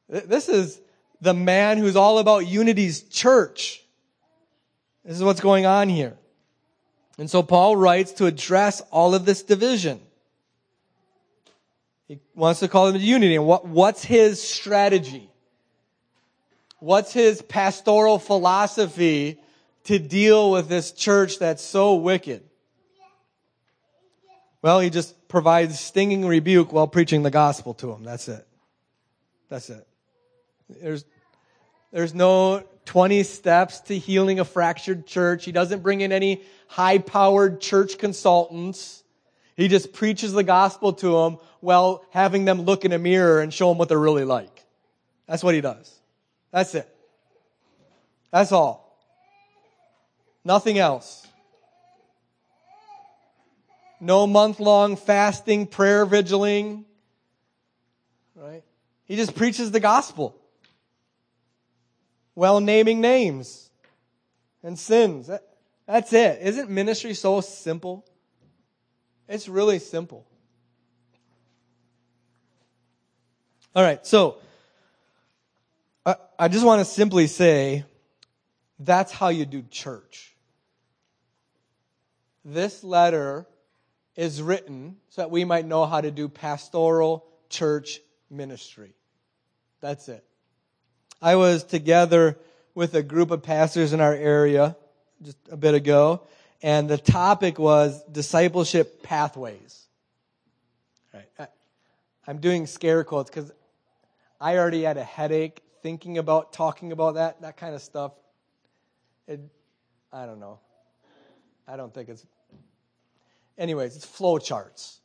This 0.09 0.49
is 0.49 0.79
the 1.21 1.33
man 1.33 1.77
who's 1.77 1.95
all 1.95 2.19
about 2.19 2.47
unity's 2.47 3.03
church. 3.03 3.83
This 5.05 5.15
is 5.15 5.23
what's 5.23 5.39
going 5.39 5.65
on 5.65 5.89
here. 5.89 6.17
And 7.17 7.29
so 7.29 7.43
Paul 7.43 7.75
writes 7.75 8.13
to 8.13 8.25
address 8.25 8.81
all 8.91 9.15
of 9.15 9.25
this 9.25 9.43
division. 9.43 9.99
He 12.07 12.19
wants 12.35 12.59
to 12.59 12.67
call 12.67 12.87
them 12.87 12.95
to 12.95 12.99
unity. 12.99 13.35
And 13.35 13.45
what, 13.45 13.65
what's 13.65 14.03
his 14.03 14.41
strategy? 14.41 15.29
What's 16.79 17.13
his 17.13 17.41
pastoral 17.41 18.19
philosophy 18.19 19.39
to 19.85 19.99
deal 19.99 20.51
with 20.51 20.67
this 20.67 20.91
church 20.91 21.39
that's 21.39 21.63
so 21.63 21.95
wicked? 21.95 22.43
Well, 24.61 24.79
he 24.79 24.89
just 24.89 25.27
provides 25.27 25.79
stinging 25.79 26.25
rebuke 26.25 26.71
while 26.71 26.87
preaching 26.87 27.23
the 27.23 27.31
gospel 27.31 27.73
to 27.75 27.87
them. 27.87 28.03
That's 28.03 28.27
it. 28.27 28.45
That's 29.49 29.69
it. 29.69 29.87
There's, 30.69 31.03
there's 31.91 32.13
no 32.13 32.63
20 32.85 33.23
steps 33.23 33.79
to 33.81 33.97
healing 33.97 34.39
a 34.39 34.45
fractured 34.45 35.07
church. 35.07 35.45
He 35.45 35.51
doesn't 35.51 35.81
bring 35.81 36.01
in 36.01 36.11
any 36.11 36.43
high 36.67 36.99
powered 36.99 37.59
church 37.59 37.97
consultants. 37.97 39.03
He 39.55 39.67
just 39.67 39.93
preaches 39.93 40.33
the 40.33 40.43
gospel 40.43 40.93
to 40.93 41.11
them 41.11 41.37
while 41.59 42.05
having 42.11 42.45
them 42.45 42.61
look 42.61 42.85
in 42.85 42.91
a 42.93 42.99
mirror 42.99 43.41
and 43.41 43.53
show 43.53 43.69
them 43.69 43.77
what 43.77 43.89
they're 43.89 43.99
really 43.99 44.25
like. 44.25 44.65
That's 45.27 45.43
what 45.43 45.55
he 45.55 45.61
does. 45.61 45.99
That's 46.51 46.73
it. 46.75 46.87
That's 48.31 48.51
all. 48.51 48.97
Nothing 50.43 50.79
else. 50.79 51.27
No 54.03 54.25
month 54.25 54.59
long 54.59 54.95
fasting, 54.95 55.67
prayer, 55.67 56.07
vigiling. 56.07 56.85
Right? 58.35 58.63
He 59.05 59.15
just 59.15 59.35
preaches 59.35 59.69
the 59.69 59.79
gospel 59.79 60.35
while 62.33 62.59
naming 62.59 62.99
names 62.99 63.69
and 64.63 64.77
sins. 64.77 65.29
That's 65.85 66.13
it. 66.13 66.39
Isn't 66.41 66.71
ministry 66.71 67.13
so 67.13 67.41
simple? 67.41 68.03
It's 69.29 69.47
really 69.47 69.77
simple. 69.77 70.25
All 73.75 73.83
right, 73.83 74.05
so 74.05 74.37
I, 76.05 76.15
I 76.39 76.47
just 76.47 76.65
want 76.65 76.79
to 76.79 76.85
simply 76.85 77.27
say 77.27 77.85
that's 78.79 79.11
how 79.11 79.29
you 79.29 79.45
do 79.45 79.61
church. 79.69 80.35
This 82.43 82.83
letter 82.83 83.45
is 84.15 84.41
written 84.41 84.97
so 85.09 85.21
that 85.21 85.31
we 85.31 85.45
might 85.45 85.65
know 85.65 85.85
how 85.85 86.01
to 86.01 86.11
do 86.11 86.27
pastoral 86.27 87.25
church 87.49 88.01
ministry. 88.29 88.93
That's 89.79 90.09
it. 90.09 90.23
I 91.21 91.35
was 91.35 91.63
together 91.63 92.37
with 92.73 92.93
a 92.93 93.03
group 93.03 93.31
of 93.31 93.43
pastors 93.43 93.93
in 93.93 94.01
our 94.01 94.13
area 94.13 94.75
just 95.21 95.37
a 95.49 95.57
bit 95.57 95.75
ago, 95.75 96.21
and 96.63 96.89
the 96.89 96.97
topic 96.97 97.59
was 97.59 98.01
discipleship 98.11 99.03
pathways. 99.03 99.87
Right. 101.13 101.49
I'm 102.27 102.39
doing 102.39 102.67
scare 102.67 103.03
quotes 103.03 103.29
because 103.29 103.51
I 104.39 104.57
already 104.57 104.83
had 104.83 104.97
a 104.97 105.03
headache 105.03 105.61
thinking 105.83 106.17
about 106.17 106.53
talking 106.53 106.91
about 106.91 107.15
that, 107.15 107.41
that 107.41 107.57
kind 107.57 107.75
of 107.75 107.81
stuff. 107.81 108.13
It, 109.27 109.41
I 110.13 110.25
don't 110.25 110.39
know. 110.39 110.59
I 111.67 111.77
don't 111.77 111.93
think 111.93 112.09
it's 112.09 112.25
anyways, 113.61 113.95
it's 113.95 114.05
flow 114.05 114.39
charts, 114.39 114.99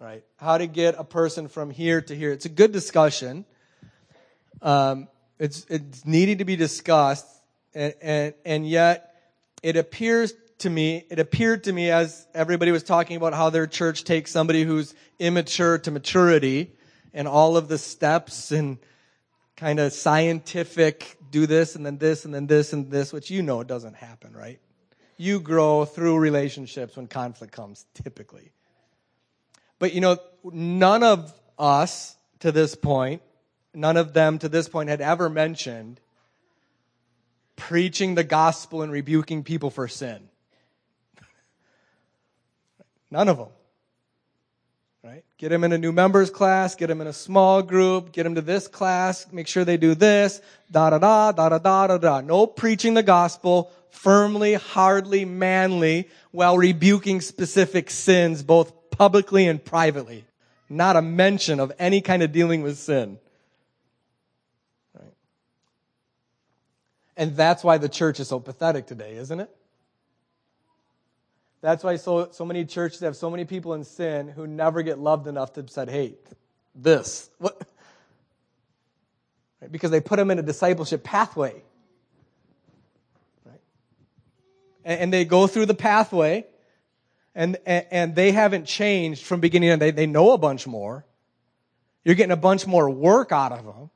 right? 0.00 0.24
How 0.36 0.58
to 0.58 0.66
get 0.66 0.94
a 0.98 1.04
person 1.04 1.46
from 1.48 1.70
here 1.70 2.00
to 2.00 2.16
here. 2.16 2.32
It's 2.32 2.46
a 2.46 2.50
good 2.50 2.72
discussion. 2.72 3.44
Um, 4.62 5.08
it's, 5.38 5.66
it's 5.68 6.04
needing 6.04 6.38
to 6.38 6.44
be 6.44 6.56
discussed, 6.56 7.26
and, 7.74 7.94
and, 8.02 8.34
and 8.44 8.68
yet 8.68 9.14
it 9.62 9.76
appears 9.76 10.34
to 10.58 10.70
me, 10.70 11.04
it 11.10 11.18
appeared 11.18 11.64
to 11.64 11.72
me 11.72 11.90
as 11.90 12.26
everybody 12.34 12.72
was 12.72 12.82
talking 12.82 13.16
about 13.16 13.32
how 13.32 13.50
their 13.50 13.66
church 13.66 14.04
takes 14.04 14.30
somebody 14.30 14.64
who's 14.64 14.94
immature 15.18 15.78
to 15.78 15.90
maturity 15.90 16.72
and 17.14 17.28
all 17.28 17.56
of 17.56 17.68
the 17.68 17.78
steps 17.78 18.50
and 18.50 18.78
kind 19.56 19.78
of 19.78 19.92
scientific 19.92 21.16
do 21.30 21.46
this 21.46 21.76
and 21.76 21.84
then 21.86 21.98
this 21.98 22.24
and 22.24 22.34
then 22.34 22.46
this 22.46 22.72
and 22.72 22.90
this, 22.90 23.12
which 23.12 23.30
you 23.30 23.42
know 23.42 23.62
doesn't 23.62 23.94
happen, 23.94 24.34
right? 24.34 24.58
You 25.20 25.38
grow 25.38 25.84
through 25.84 26.16
relationships 26.18 26.96
when 26.96 27.06
conflict 27.06 27.52
comes, 27.52 27.84
typically. 27.92 28.52
But 29.78 29.92
you 29.92 30.00
know, 30.00 30.16
none 30.42 31.02
of 31.02 31.38
us 31.58 32.16
to 32.38 32.50
this 32.50 32.74
point, 32.74 33.20
none 33.74 33.98
of 33.98 34.14
them 34.14 34.38
to 34.38 34.48
this 34.48 34.66
point 34.66 34.88
had 34.88 35.02
ever 35.02 35.28
mentioned 35.28 36.00
preaching 37.54 38.14
the 38.14 38.24
gospel 38.24 38.80
and 38.80 38.90
rebuking 38.90 39.44
people 39.44 39.68
for 39.68 39.86
sin. 39.86 40.30
None 43.10 43.28
of 43.28 43.36
them. 43.36 43.48
Right? 45.02 45.24
Get 45.38 45.48
them 45.48 45.64
in 45.64 45.72
a 45.72 45.78
new 45.78 45.92
members 45.92 46.28
class, 46.28 46.74
get 46.74 46.88
them 46.88 47.00
in 47.00 47.06
a 47.06 47.12
small 47.12 47.62
group, 47.62 48.12
get 48.12 48.24
them 48.24 48.34
to 48.34 48.42
this 48.42 48.68
class, 48.68 49.26
make 49.32 49.46
sure 49.46 49.64
they 49.64 49.78
do 49.78 49.94
this, 49.94 50.42
da 50.70 50.90
da 50.90 50.98
da, 50.98 51.32
da 51.32 51.48
da 51.48 51.58
da 51.58 51.86
da 51.86 51.96
da. 51.98 52.20
No 52.20 52.46
preaching 52.46 52.92
the 52.92 53.02
gospel, 53.02 53.70
firmly, 53.88 54.54
hardly, 54.54 55.24
manly, 55.24 56.10
while 56.32 56.58
rebuking 56.58 57.22
specific 57.22 57.90
sins 57.90 58.42
both 58.42 58.90
publicly 58.90 59.46
and 59.48 59.64
privately. 59.64 60.26
Not 60.68 60.96
a 60.96 61.02
mention 61.02 61.60
of 61.60 61.72
any 61.78 62.02
kind 62.02 62.22
of 62.22 62.30
dealing 62.30 62.62
with 62.62 62.76
sin. 62.76 63.18
Right. 64.94 65.14
And 67.16 67.34
that's 67.36 67.64
why 67.64 67.78
the 67.78 67.88
church 67.88 68.20
is 68.20 68.28
so 68.28 68.38
pathetic 68.38 68.86
today, 68.86 69.16
isn't 69.16 69.40
it? 69.40 69.50
That's 71.62 71.84
why 71.84 71.96
so, 71.96 72.30
so 72.30 72.44
many 72.44 72.64
churches 72.64 73.00
have 73.00 73.16
so 73.16 73.30
many 73.30 73.44
people 73.44 73.74
in 73.74 73.84
sin 73.84 74.28
who 74.28 74.46
never 74.46 74.82
get 74.82 74.98
loved 74.98 75.26
enough 75.26 75.52
to 75.54 75.68
say, 75.68 75.86
hey, 75.86 76.14
this. 76.74 77.28
What? 77.38 77.60
Right? 79.60 79.70
Because 79.70 79.90
they 79.90 80.00
put 80.00 80.16
them 80.16 80.30
in 80.30 80.38
a 80.38 80.42
discipleship 80.42 81.04
pathway. 81.04 81.62
and 84.84 85.12
they 85.12 85.24
go 85.24 85.46
through 85.46 85.66
the 85.66 85.74
pathway 85.74 86.46
and, 87.34 87.58
and, 87.66 88.14
they 88.14 88.32
haven't 88.32 88.64
changed 88.64 89.24
from 89.24 89.40
beginning 89.40 89.78
they, 89.78 89.90
they 89.90 90.06
know 90.06 90.32
a 90.32 90.38
bunch 90.38 90.66
more. 90.66 91.04
You're 92.04 92.14
getting 92.14 92.32
a 92.32 92.36
bunch 92.36 92.66
more 92.66 92.90
work 92.90 93.30
out 93.30 93.52
of 93.52 93.64
them, 93.64 93.90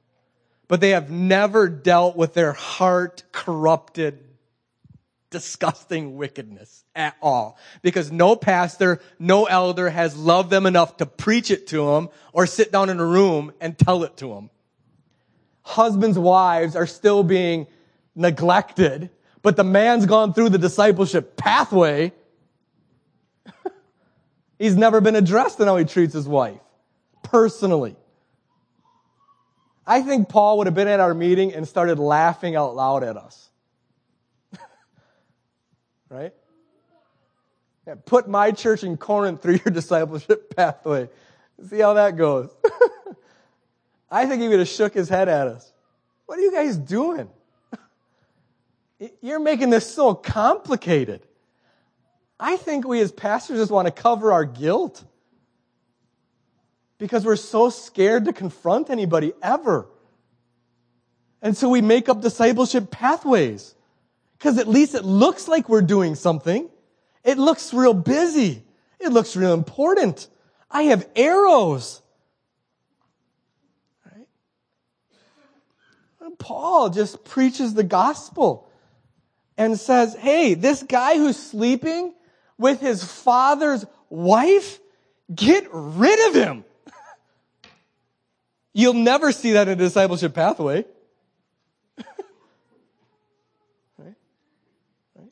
but 0.68 0.81
they 0.81 0.90
have 0.90 1.11
never 1.11 1.68
dealt 1.68 2.16
with 2.16 2.35
their 2.35 2.53
heart 2.53 3.24
corrupted, 3.33 4.24
disgusting 5.35 6.16
wickedness 6.16 6.85
at 6.94 7.14
all. 7.20 7.59
Because 7.83 8.11
no 8.11 8.37
pastor, 8.37 9.01
no 9.18 9.44
elder 9.44 9.90
has 9.90 10.16
loved 10.16 10.49
them 10.49 10.64
enough 10.64 10.97
to 10.99 11.07
preach 11.07 11.51
it 11.51 11.66
to 11.68 11.85
them 11.87 12.09
or 12.33 12.47
sit 12.47 12.73
down 12.73 12.88
in 12.88 12.99
a 13.01 13.05
room 13.05 13.53
and 13.61 13.77
tell 13.77 14.05
it 14.05 14.16
to 14.18 14.29
them. 14.29 14.49
Husbands' 15.62 16.18
wives 16.18 16.77
are 16.77 16.87
still 16.87 17.23
being 17.23 17.66
neglected 18.14 19.11
but 19.44 19.57
the 19.57 19.62
man's 19.64 20.07
gone 20.07 20.33
through 20.33 20.49
the 20.49 20.59
discipleship 20.59 21.37
pathway. 21.37 22.12
He's 24.59 24.75
never 24.75 25.03
been 25.03 25.16
addressed 25.16 25.61
in 25.61 25.66
how 25.66 25.77
he 25.77 25.85
treats 25.85 26.14
his 26.14 26.27
wife, 26.27 26.59
personally. 27.23 27.94
I 29.87 30.01
think 30.01 30.31
Paul 30.31 30.57
would 30.59 30.66
have 30.66 30.75
been 30.75 30.88
at 30.88 30.99
our 30.99 31.12
meeting 31.12 31.53
and 31.53 31.68
started 31.68 31.99
laughing 31.99 32.57
out 32.57 32.75
loud 32.75 33.05
at 33.05 33.18
us. 33.18 33.51
Right? 36.14 36.33
Yeah, 37.87 37.96
put 38.07 38.29
my 38.29 38.53
church 38.53 38.85
in 38.85 38.96
Corinth 38.96 39.42
through 39.42 39.59
your 39.64 39.74
discipleship 39.74 40.55
pathway. 40.55 41.09
See 41.68 41.81
how 41.81 41.94
that 41.94 42.16
goes. 42.16 42.50
I 44.11 44.27
think 44.27 44.42
he 44.42 44.48
would 44.48 44.61
have 44.61 44.68
shook 44.68 44.94
his 44.94 45.09
head 45.09 45.29
at 45.29 45.48
us. 45.48 45.72
What 46.27 46.38
are 46.38 46.42
you 46.42 46.53
guys 46.53 46.77
doing? 46.77 47.29
You're 49.20 49.40
making 49.40 49.70
this 49.70 49.92
so 49.92 50.14
complicated. 50.14 51.27
I 52.38 52.57
think 52.57 52.87
we 52.87 53.00
as 53.00 53.11
pastors 53.11 53.59
just 53.59 53.72
want 53.72 53.87
to 53.87 53.92
cover 53.92 54.33
our 54.33 54.44
guilt 54.44 55.05
because 56.98 57.24
we're 57.24 57.37
so 57.37 57.70
scared 57.70 58.24
to 58.27 58.33
confront 58.33 58.88
anybody 58.88 59.33
ever. 59.42 59.88
And 61.42 61.57
so 61.57 61.68
we 61.68 61.83
make 61.83 62.09
up 62.09 62.22
discipleship 62.22 62.90
pathways 62.90 63.74
because 64.38 64.59
at 64.59 64.68
least 64.68 64.94
it 64.94 65.05
looks 65.05 65.49
like 65.49 65.68
we're 65.68 65.83
doing 65.83 66.14
something. 66.14 66.68
It 67.25 67.38
looks 67.38 67.73
real 67.73 67.94
busy. 67.94 68.62
It 69.01 69.12
looks 69.12 69.37
real 69.37 69.55
important. 69.55 70.29
I 70.70 70.83
have 70.85 71.09
arrows. 71.14 72.03
Right? 74.05 74.27
Paul 76.38 76.90
just 76.90 77.25
preaches 77.25 77.75
the 77.75 77.85
gospel 77.85 78.68
and 79.57 79.79
says, 79.79 80.14
Hey, 80.14 80.55
this 80.55 80.83
guy 80.83 81.16
who's 81.16 81.37
sleeping 81.37 82.12
with 82.59 82.81
his 82.81 83.05
father's 83.05 83.85
wife? 84.09 84.81
Get 85.35 85.68
rid 85.73 86.29
of 86.29 86.35
him. 86.35 86.64
You'll 88.73 88.94
never 88.94 89.33
see 89.33 89.53
that 89.53 89.68
in 89.68 89.75
a 89.75 89.77
discipleship 89.77 90.35
pathway. 90.35 90.85
right? 93.99 94.14
Right? 95.16 95.31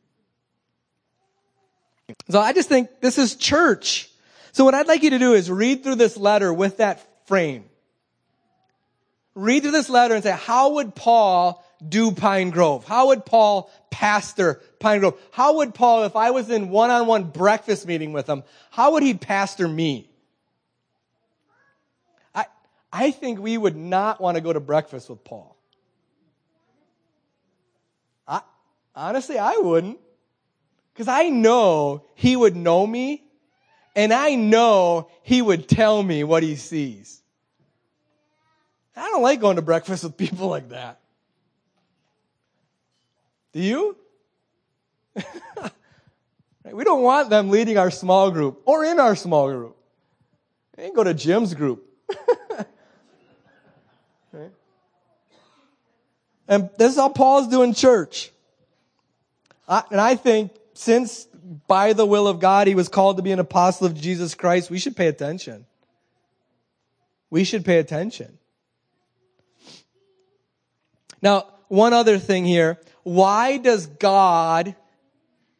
So 2.33 2.41
I 2.41 2.55
just 2.55 2.71
think 2.71 2.89
this 3.03 3.19
is 3.19 3.35
church. 3.35 4.09
So 4.53 4.65
what 4.65 4.75
I'd 4.75 4.89
like 4.89 5.03
you 5.03 5.11
to 5.11 5.19
do 5.19 5.35
is 5.35 5.51
read 5.51 5.85
through 5.85 5.97
this 5.97 6.17
letter 6.17 6.51
with 6.51 6.79
that 6.79 7.07
frame. 7.29 7.67
Read 9.35 9.63
through 9.63 9.73
this 9.73 9.91
letter 9.91 10.15
and 10.15 10.23
say, 10.23 10.31
how 10.33 10.73
would 10.75 10.95
Paul 10.95 11.63
do 11.87 12.11
Pine 12.11 12.49
Grove? 12.49 12.87
How 12.87 13.09
would 13.09 13.27
Paul 13.27 13.71
pastor 13.91 14.63
Pine 14.81 15.01
Grove? 15.01 15.21
How 15.31 15.57
would 15.57 15.75
Paul, 15.75 16.05
if 16.05 16.17
I 16.17 16.31
was 16.31 16.49
in 16.49 16.71
one-on-one 16.71 17.25
breakfast 17.25 17.87
meeting 17.87 18.15
with 18.15 18.27
him, 18.27 18.45
how 18.71 18.93
would 18.93 19.03
he 19.03 19.13
pastor 19.13 19.69
me? 19.69 20.09
I, 22.35 22.47
I 22.91 23.11
think 23.11 23.41
we 23.41 23.59
would 23.59 23.77
not 23.77 24.23
want 24.23 24.37
to 24.39 24.41
go 24.41 24.55
to 24.55 24.61
breakfast 24.61 25.11
with 25.11 25.23
Paul. 25.23 25.55
I, 28.27 28.41
honestly, 28.97 29.39
I 29.39 29.59
wouldn't. 29.59 29.99
Because 30.93 31.09
I 31.09 31.29
know 31.29 32.05
he 32.15 32.37
would 32.37 32.57
know 32.57 32.87
me 32.87 33.25
and 33.95 34.13
I 34.13 34.35
know 34.35 35.09
he 35.23 35.43
would 35.43 35.69
tell 35.69 36.03
me 36.03 36.25
what 36.25 36.43
he 36.43 36.57
sees. 36.57 37.23
I 38.97 39.09
don't 39.09 39.23
like 39.23 39.41
going 39.41 39.57
to 39.57 39.63
breakfast 39.63 40.05
with 40.05 40.17
people 40.17 40.49
like 40.49 40.69
that. 40.71 41.01
Do 43.53 43.61
you? 43.61 43.97
we 46.71 46.85
don't 46.85 47.03
want 47.03 47.31
them 47.31 47.51
leading 47.51 47.79
our 47.79 47.91
small 47.91 48.31
group 48.31 48.63
or 48.65 48.85
in 48.85 49.01
our 49.01 49.17
small 49.17 49.51
group. 49.51 49.77
They 50.77 50.91
go 50.91 51.05
to 51.05 51.15
Jim's 51.15 51.55
group. 51.55 51.87
right? 54.33 54.51
And 56.49 56.71
this 56.79 56.93
is 56.93 56.99
how 56.99 57.11
Paul's 57.11 57.49
doing 57.49 57.75
church. 57.75 58.31
I, 59.69 59.83
and 59.91 60.01
I 60.01 60.15
think 60.17 60.53
since 60.75 61.27
by 61.67 61.93
the 61.93 62.07
will 62.07 62.29
of 62.29 62.41
God 62.41 62.67
he 62.67 62.75
was 62.75 62.89
called 62.89 63.17
to 63.17 63.23
be 63.23 63.33
an 63.33 63.39
apostle 63.39 63.87
of 63.87 63.95
Jesus 63.95 64.35
Christ, 64.35 64.71
we 64.71 64.79
should 64.79 64.97
pay 64.97 65.09
attention. 65.09 65.67
We 67.31 67.45
should 67.45 67.65
pay 67.65 67.79
attention. 67.79 68.39
Now, 71.21 71.47
one 71.69 71.93
other 71.93 72.19
thing 72.19 72.45
here. 72.45 72.79
Why 73.05 73.57
does 73.57 73.87
God 73.87 74.77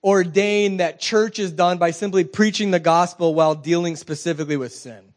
ordain 0.05 0.79
that 0.79 1.01
church 1.01 1.39
is 1.39 1.53
done 1.53 1.79
by 1.79 1.93
simply 1.93 2.25
preaching 2.25 2.71
the 2.71 2.81
gospel 2.81 3.35
while 3.35 3.55
dealing 3.55 3.97
specifically 3.97 4.57
with 4.57 4.73
sin? 4.73 5.15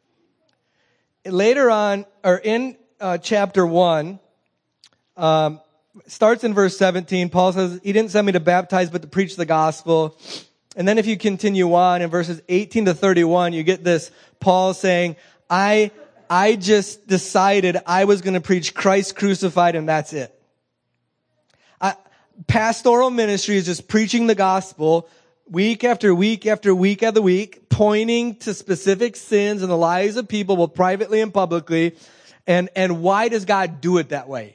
Later 1.26 1.70
on, 1.70 2.06
or 2.24 2.38
in 2.38 2.78
uh, 3.00 3.18
chapter 3.18 3.66
1, 3.66 4.20
um, 5.18 5.60
starts 6.08 6.44
in 6.44 6.54
verse 6.54 6.78
17. 6.78 7.30
Paul 7.30 7.54
says, 7.54 7.80
He 7.84 7.94
didn't 7.94 8.12
send 8.12 8.26
me 8.26 8.34
to 8.34 8.40
baptize, 8.40 8.90
but 8.90 9.02
to 9.02 9.08
preach 9.08 9.36
the 9.36 9.46
gospel. 9.46 10.18
And 10.76 10.88
then 10.88 10.98
if 10.98 11.06
you 11.06 11.18
continue 11.18 11.74
on 11.74 12.02
in 12.02 12.10
verses 12.10 12.42
18 12.50 12.86
to 12.86 12.94
31, 12.94 13.54
you 13.54 13.64
get 13.64 13.84
this 13.84 14.12
Paul 14.40 14.74
saying, 14.74 15.16
I, 15.50 15.92
I 16.30 16.56
just 16.56 17.08
decided 17.08 17.78
I 17.86 18.06
was 18.06 18.22
going 18.22 18.34
to 18.34 18.42
preach 18.42 18.74
Christ 18.74 19.16
crucified 19.16 19.76
and 19.76 19.88
that's 19.88 20.12
it 20.14 20.36
I, 21.80 21.96
pastoral 22.48 23.10
ministry 23.10 23.58
is 23.58 23.66
just 23.66 23.88
preaching 23.88 24.28
the 24.28 24.36
gospel 24.36 25.10
week 25.50 25.84
after 25.84 26.14
week 26.14 26.46
after 26.46 26.74
week 26.74 27.04
after 27.04 27.22
week, 27.22 27.70
pointing 27.70 28.36
to 28.38 28.54
specific 28.54 29.16
sins 29.16 29.62
in 29.62 29.70
the 29.70 29.78
lives 29.78 30.18
of 30.18 30.28
people, 30.28 30.56
both 30.56 30.74
privately 30.74 31.22
and 31.22 31.34
publicly. 31.34 31.96
And, 32.48 32.70
and 32.76 33.02
why 33.02 33.30
does 33.30 33.46
God 33.46 33.82
do 33.82 33.98
it 33.98 34.10
that 34.10 34.28
way? 34.28 34.55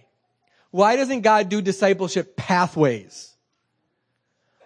Why 0.70 0.96
doesn't 0.96 1.22
God 1.22 1.48
do 1.48 1.61
discipleship 1.61 2.37
pathways? 2.37 3.35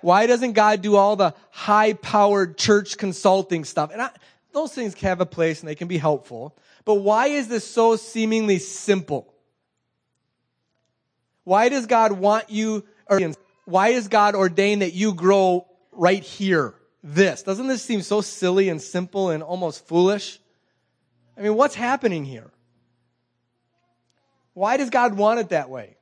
Why 0.00 0.26
doesn't 0.26 0.52
God 0.52 0.82
do 0.82 0.96
all 0.96 1.16
the 1.16 1.34
high 1.50 1.94
powered 1.94 2.58
church 2.58 2.98
consulting 2.98 3.64
stuff? 3.64 3.90
And 3.90 4.02
I, 4.02 4.10
those 4.52 4.72
things 4.72 4.94
have 5.00 5.20
a 5.20 5.26
place 5.26 5.60
and 5.60 5.68
they 5.68 5.74
can 5.74 5.88
be 5.88 5.96
helpful. 5.96 6.56
But 6.84 6.96
why 6.96 7.28
is 7.28 7.48
this 7.48 7.66
so 7.66 7.96
seemingly 7.96 8.58
simple? 8.58 9.32
Why 11.44 11.70
does 11.70 11.86
God 11.86 12.12
want 12.12 12.50
you 12.50 12.84
or 13.06 13.20
why 13.64 13.92
does 13.92 14.08
God 14.08 14.34
ordain 14.34 14.80
that 14.80 14.92
you 14.92 15.14
grow 15.14 15.66
right 15.92 16.22
here? 16.22 16.74
This. 17.02 17.42
Doesn't 17.42 17.66
this 17.66 17.82
seem 17.82 18.00
so 18.00 18.22
silly 18.22 18.70
and 18.70 18.80
simple 18.80 19.28
and 19.30 19.42
almost 19.42 19.86
foolish? 19.86 20.38
I 21.36 21.42
mean, 21.42 21.54
what's 21.54 21.74
happening 21.74 22.24
here? 22.24 22.50
Why 24.54 24.76
does 24.76 24.90
God 24.90 25.16
want 25.16 25.40
it 25.40 25.48
that 25.50 25.68
way? 25.68 25.96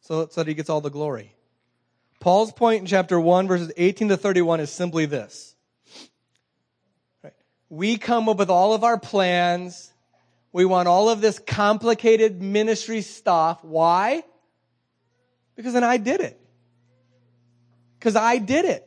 So, 0.00 0.26
so 0.28 0.40
that 0.40 0.48
he 0.48 0.54
gets 0.54 0.70
all 0.70 0.80
the 0.80 0.90
glory. 0.90 1.34
Paul's 2.18 2.52
point 2.52 2.80
in 2.80 2.86
chapter 2.86 3.20
1, 3.20 3.46
verses 3.46 3.72
18 3.76 4.08
to 4.08 4.16
31 4.16 4.60
is 4.60 4.70
simply 4.70 5.06
this. 5.06 5.54
We 7.68 7.98
come 7.98 8.28
up 8.28 8.38
with 8.38 8.50
all 8.50 8.74
of 8.74 8.82
our 8.82 8.98
plans. 8.98 9.92
We 10.52 10.64
want 10.64 10.88
all 10.88 11.08
of 11.08 11.20
this 11.20 11.38
complicated 11.38 12.42
ministry 12.42 13.02
stuff. 13.02 13.62
Why? 13.62 14.24
Because 15.54 15.72
then 15.72 15.84
I 15.84 15.96
did 15.98 16.20
it. 16.20 16.40
Because 17.98 18.16
I 18.16 18.38
did 18.38 18.64
it. 18.64 18.86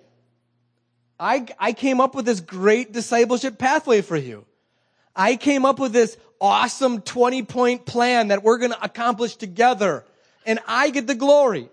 I, 1.20 1.46
I 1.58 1.72
came 1.74 2.02
up 2.02 2.16
with 2.16 2.26
this 2.26 2.42
great 2.42 2.92
discipleship 2.92 3.58
pathway 3.58 4.02
for 4.02 4.18
you. 4.18 4.46
I 5.16 5.36
came 5.36 5.66
up 5.66 5.80
with 5.80 5.94
this 5.94 6.18
awesome 6.42 7.02
20 7.02 7.44
point 7.44 7.86
plan 7.86 8.30
that 8.30 8.44
we're 8.44 8.58
going 8.58 8.72
to 8.72 8.84
accomplish 8.84 9.36
together. 9.36 10.04
And 10.46 10.60
I 10.68 10.90
get 10.90 11.08
the 11.08 11.16
glory. 11.16 11.70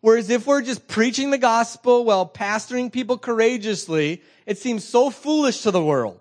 Whereas 0.00 0.30
if 0.30 0.46
we're 0.46 0.62
just 0.62 0.86
preaching 0.88 1.30
the 1.30 1.38
gospel 1.38 2.04
while 2.04 2.28
pastoring 2.28 2.92
people 2.92 3.18
courageously, 3.18 4.22
it 4.44 4.58
seems 4.58 4.84
so 4.84 5.10
foolish 5.10 5.62
to 5.62 5.70
the 5.70 5.82
world. 5.82 6.20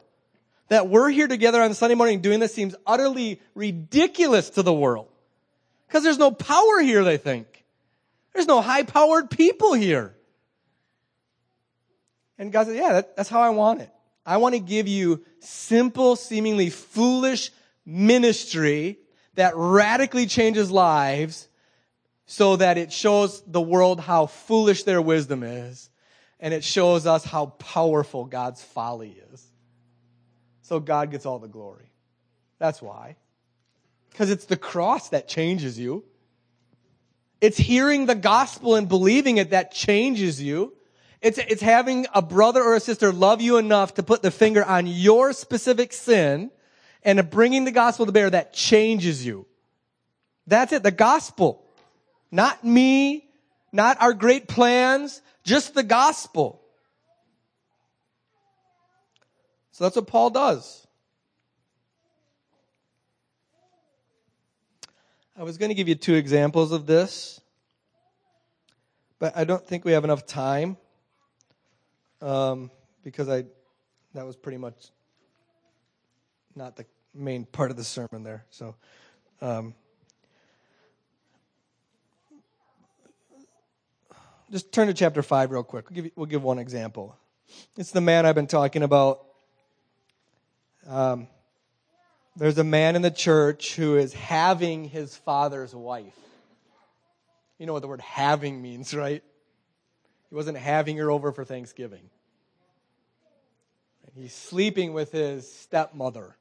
That 0.70 0.88
we're 0.88 1.10
here 1.10 1.28
together 1.28 1.62
on 1.62 1.74
Sunday 1.76 1.96
morning 1.96 2.22
doing 2.22 2.40
this 2.40 2.54
seems 2.54 2.76
utterly 2.88 3.40
ridiculous 3.54 4.50
to 4.52 4.64
the 4.64 4.74
world. 4.74 5.08
Because 5.88 6.04
there's 6.04 6.18
no 6.18 6.32
power 6.32 6.80
here, 6.82 7.04
they 7.04 7.18
think. 7.18 7.64
There's 8.34 8.48
no 8.48 8.62
high 8.62 8.84
powered 8.84 9.30
people 9.30 9.74
here. 9.74 10.16
And 12.38 12.52
God 12.52 12.68
said, 12.68 12.76
yeah, 12.76 12.94
that, 12.94 13.16
that's 13.16 13.30
how 13.30 13.42
I 13.42 13.50
want 13.50 13.82
it. 13.82 13.90
I 14.26 14.38
want 14.38 14.56
to 14.56 14.60
give 14.60 14.88
you 14.88 15.24
simple, 15.40 16.16
seemingly 16.16 16.70
foolish 16.70 17.52
ministry 17.86 19.00
that 19.36 19.54
radically 19.56 20.26
changes 20.26 20.72
lives 20.72 21.48
so 22.26 22.56
that 22.56 22.78
it 22.78 22.92
shows 22.92 23.44
the 23.46 23.62
world 23.62 24.00
how 24.00 24.26
foolish 24.26 24.84
their 24.84 25.02
wisdom 25.02 25.44
is 25.44 25.90
and 26.40 26.54
it 26.54 26.64
shows 26.64 27.06
us 27.06 27.24
how 27.24 27.48
powerful 27.48 28.26
God's 28.26 28.64
folly 28.64 29.16
is. 29.32 29.46
So 30.62 30.80
God 30.80 31.12
gets 31.12 31.26
all 31.26 31.40
the 31.40 31.48
glory. 31.48 31.92
That's 32.58 32.82
why. 32.82 33.18
Because 34.10 34.32
it's 34.32 34.46
the 34.46 34.58
cross 34.58 35.10
that 35.10 35.28
changes 35.28 35.78
you. 35.78 36.04
It's 37.42 37.58
hearing 37.58 38.06
the 38.06 38.16
gospel 38.16 38.76
and 38.76 38.90
believing 38.90 39.38
it 39.38 39.52
that 39.52 39.72
changes 39.72 40.42
you. 40.42 40.74
It's, 41.22 41.38
it's 41.38 41.62
having 41.62 42.08
a 42.14 42.22
brother 42.22 42.62
or 42.62 42.76
a 42.76 42.80
sister 42.80 43.12
love 43.12 43.42
you 43.42 43.58
enough 43.58 43.96
to 43.96 44.04
put 44.04 44.22
the 44.22 44.32
finger 44.32 44.64
on 44.64 44.88
your 44.88 45.34
specific 45.34 45.94
sin 45.94 46.52
and 47.04 47.30
bringing 47.30 47.66
the 47.66 47.72
gospel 47.72 48.06
to 48.06 48.12
bear 48.12 48.30
that 48.30 48.54
changes 48.54 49.26
you. 49.26 49.46
That's 50.48 50.74
it. 50.74 50.84
The 50.84 50.92
gospel. 50.92 51.64
Not 52.32 52.64
me, 52.64 53.28
not 53.72 54.02
our 54.02 54.14
great 54.14 54.48
plans, 54.48 55.22
just 55.44 55.74
the 55.74 55.84
gospel. 55.84 56.62
So 59.72 59.84
that's 59.84 59.96
what 59.96 60.08
Paul 60.08 60.30
does. 60.30 60.86
I 65.38 65.44
was 65.44 65.58
going 65.58 65.70
to 65.70 65.76
give 65.76 65.90
you 65.90 65.96
two 65.96 66.14
examples 66.14 66.72
of 66.72 66.86
this, 66.86 67.42
but 69.20 69.36
I 69.36 69.44
don't 69.44 69.66
think 69.66 69.84
we 69.84 69.92
have 69.92 70.06
enough 70.06 70.26
time 70.26 70.78
um, 72.26 72.72
because 73.04 73.30
I 73.30 73.46
that 74.14 74.26
was 74.26 74.36
pretty 74.36 74.58
much 74.58 74.92
not 76.56 76.76
the 76.76 76.86
main 77.14 77.46
part 77.46 77.72
of 77.72 77.78
the 77.78 77.84
sermon 77.84 78.24
there. 78.24 78.46
So. 78.50 78.76
Um, 79.42 79.76
just 84.52 84.72
turn 84.72 84.88
to 84.88 84.94
chapter 84.94 85.22
5 85.22 85.52
real 85.52 85.64
quick. 85.64 85.90
We'll 85.90 86.04
give, 86.04 86.12
we'll 86.16 86.26
give 86.28 86.44
one 86.44 86.60
example. 86.60 87.18
It's 87.78 87.92
the 87.92 88.02
man 88.02 88.26
I've 88.26 88.36
been 88.36 88.48
talking 88.48 88.84
about. 88.84 89.26
Um, 90.88 91.28
there's 92.38 92.58
a 92.58 92.64
man 92.64 92.96
in 92.96 93.02
the 93.02 93.12
church 93.12 93.76
who 93.76 93.98
is 93.98 94.14
having 94.14 94.86
his 94.86 95.16
father's 95.18 95.76
wife. 95.76 96.18
You 97.58 97.66
know 97.66 97.74
what 97.74 97.82
the 97.82 97.88
word 97.88 98.02
having 98.02 98.62
means, 98.62 98.94
right? 98.94 99.24
He 100.30 100.36
wasn't 100.36 100.58
having 100.58 100.98
her 100.98 101.12
over 101.12 101.32
for 101.32 101.46
Thanksgiving. 101.46 102.10
He's 104.18 104.34
sleeping 104.34 104.94
with 104.94 105.12
his 105.12 105.52
stepmother. 105.52 106.38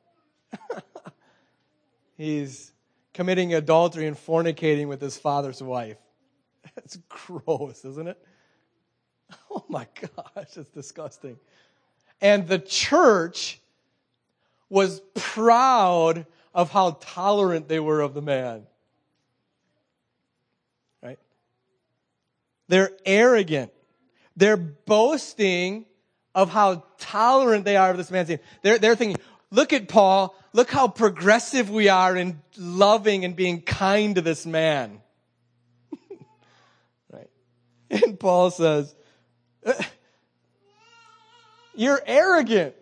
He's 2.16 2.72
committing 3.12 3.54
adultery 3.54 4.06
and 4.06 4.16
fornicating 4.16 4.86
with 4.86 5.00
his 5.00 5.16
father's 5.16 5.60
wife. 5.60 5.96
That's 6.76 6.98
gross, 7.08 7.84
isn't 7.84 8.08
it? 8.08 8.18
Oh 9.50 9.64
my 9.68 9.86
gosh, 10.00 10.56
it's 10.56 10.68
disgusting. 10.68 11.38
And 12.20 12.46
the 12.46 12.58
church 12.58 13.58
was 14.68 15.00
proud 15.14 16.26
of 16.52 16.70
how 16.70 16.98
tolerant 17.00 17.68
they 17.68 17.80
were 17.80 18.00
of 18.00 18.14
the 18.14 18.20
man. 18.20 18.66
Right? 21.02 21.18
They're 22.68 22.90
arrogant. 23.06 23.72
They're 24.36 24.56
boasting 24.56 25.86
of 26.34 26.50
how 26.50 26.84
tolerant 26.98 27.64
they 27.64 27.76
are 27.76 27.90
of 27.90 27.96
this 27.96 28.10
man's 28.10 28.28
sin. 28.28 28.40
They're, 28.62 28.78
they're 28.78 28.96
thinking, 28.96 29.22
look 29.50 29.72
at 29.72 29.88
Paul. 29.88 30.34
Look 30.52 30.70
how 30.70 30.88
progressive 30.88 31.70
we 31.70 31.88
are 31.88 32.16
in 32.16 32.40
loving 32.56 33.24
and 33.24 33.34
being 33.34 33.62
kind 33.62 34.14
to 34.16 34.20
this 34.20 34.44
man. 34.46 35.00
right? 37.12 37.30
And 37.90 38.18
Paul 38.18 38.50
says, 38.50 38.94
uh, 39.64 39.72
you're 41.74 42.00
arrogant. 42.06 42.74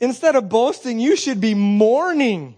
Instead 0.00 0.34
of 0.34 0.48
boasting, 0.48 0.98
you 0.98 1.16
should 1.16 1.40
be 1.40 1.54
mourning. 1.54 2.56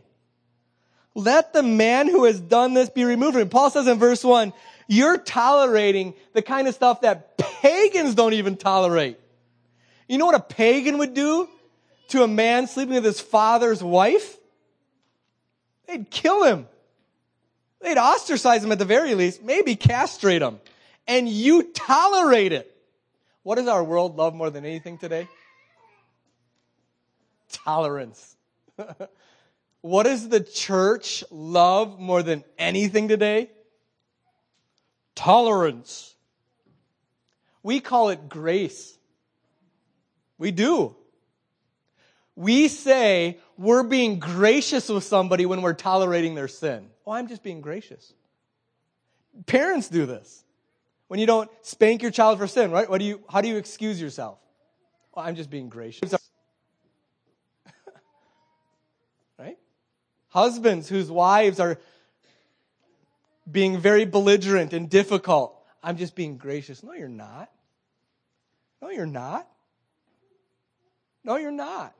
Let 1.14 1.52
the 1.52 1.62
man 1.62 2.08
who 2.08 2.24
has 2.24 2.40
done 2.40 2.74
this 2.74 2.88
be 2.88 3.04
removed. 3.04 3.36
And 3.36 3.50
Paul 3.50 3.70
says 3.70 3.86
in 3.86 3.98
verse 3.98 4.24
1, 4.24 4.52
you're 4.88 5.18
tolerating 5.18 6.14
the 6.32 6.42
kind 6.42 6.68
of 6.68 6.74
stuff 6.74 7.02
that 7.02 7.36
pagans 7.38 8.14
don't 8.14 8.32
even 8.32 8.56
tolerate. 8.56 9.18
You 10.08 10.18
know 10.18 10.26
what 10.26 10.34
a 10.34 10.40
pagan 10.40 10.98
would 10.98 11.14
do 11.14 11.48
to 12.08 12.22
a 12.22 12.28
man 12.28 12.66
sleeping 12.66 12.94
with 12.94 13.04
his 13.04 13.20
father's 13.20 13.82
wife? 13.82 14.36
They'd 15.86 16.10
kill 16.10 16.44
him. 16.44 16.66
They'd 17.80 17.98
ostracize 17.98 18.64
him 18.64 18.72
at 18.72 18.78
the 18.78 18.84
very 18.84 19.14
least, 19.14 19.42
maybe 19.42 19.76
castrate 19.76 20.42
him. 20.42 20.60
And 21.06 21.28
you 21.28 21.64
tolerate 21.74 22.52
it. 22.52 22.70
What 23.42 23.56
does 23.56 23.68
our 23.68 23.84
world 23.84 24.16
love 24.16 24.34
more 24.34 24.48
than 24.48 24.64
anything 24.64 24.96
today? 24.96 25.28
tolerance. 27.54 28.36
what 29.80 30.04
does 30.04 30.28
the 30.28 30.40
church 30.40 31.24
love 31.30 31.98
more 31.98 32.22
than 32.22 32.44
anything 32.58 33.08
today? 33.08 33.50
Tolerance. 35.14 36.14
We 37.62 37.80
call 37.80 38.10
it 38.10 38.28
grace. 38.28 38.98
We 40.38 40.50
do. 40.50 40.96
We 42.36 42.68
say 42.68 43.38
we're 43.56 43.84
being 43.84 44.18
gracious 44.18 44.88
with 44.88 45.04
somebody 45.04 45.46
when 45.46 45.62
we're 45.62 45.74
tolerating 45.74 46.34
their 46.34 46.48
sin. 46.48 46.90
Oh, 47.06 47.12
I'm 47.12 47.28
just 47.28 47.42
being 47.42 47.60
gracious. 47.60 48.12
Parents 49.46 49.88
do 49.88 50.06
this. 50.06 50.44
When 51.08 51.20
you 51.20 51.26
don't 51.26 51.50
spank 51.62 52.02
your 52.02 52.10
child 52.10 52.38
for 52.38 52.46
sin, 52.46 52.70
right? 52.70 52.88
What 52.88 52.98
do 52.98 53.04
you, 53.04 53.22
how 53.28 53.40
do 53.40 53.48
you 53.48 53.56
excuse 53.56 54.00
yourself? 54.00 54.38
Oh, 55.14 55.20
I'm 55.20 55.36
just 55.36 55.50
being 55.50 55.68
gracious. 55.68 56.14
Right? 59.36 59.58
Husbands 60.28 60.88
whose 60.88 61.10
wives 61.10 61.58
are 61.58 61.80
being 63.50 63.78
very 63.78 64.04
belligerent 64.04 64.72
and 64.72 64.88
difficult. 64.88 65.60
I'm 65.82 65.96
just 65.96 66.14
being 66.14 66.36
gracious. 66.36 66.84
No, 66.84 66.92
you're 66.92 67.08
not. 67.08 67.50
No, 68.80 68.90
you're 68.90 69.06
not. 69.06 69.48
No, 71.24 71.36
you're 71.36 71.50
not. 71.50 71.94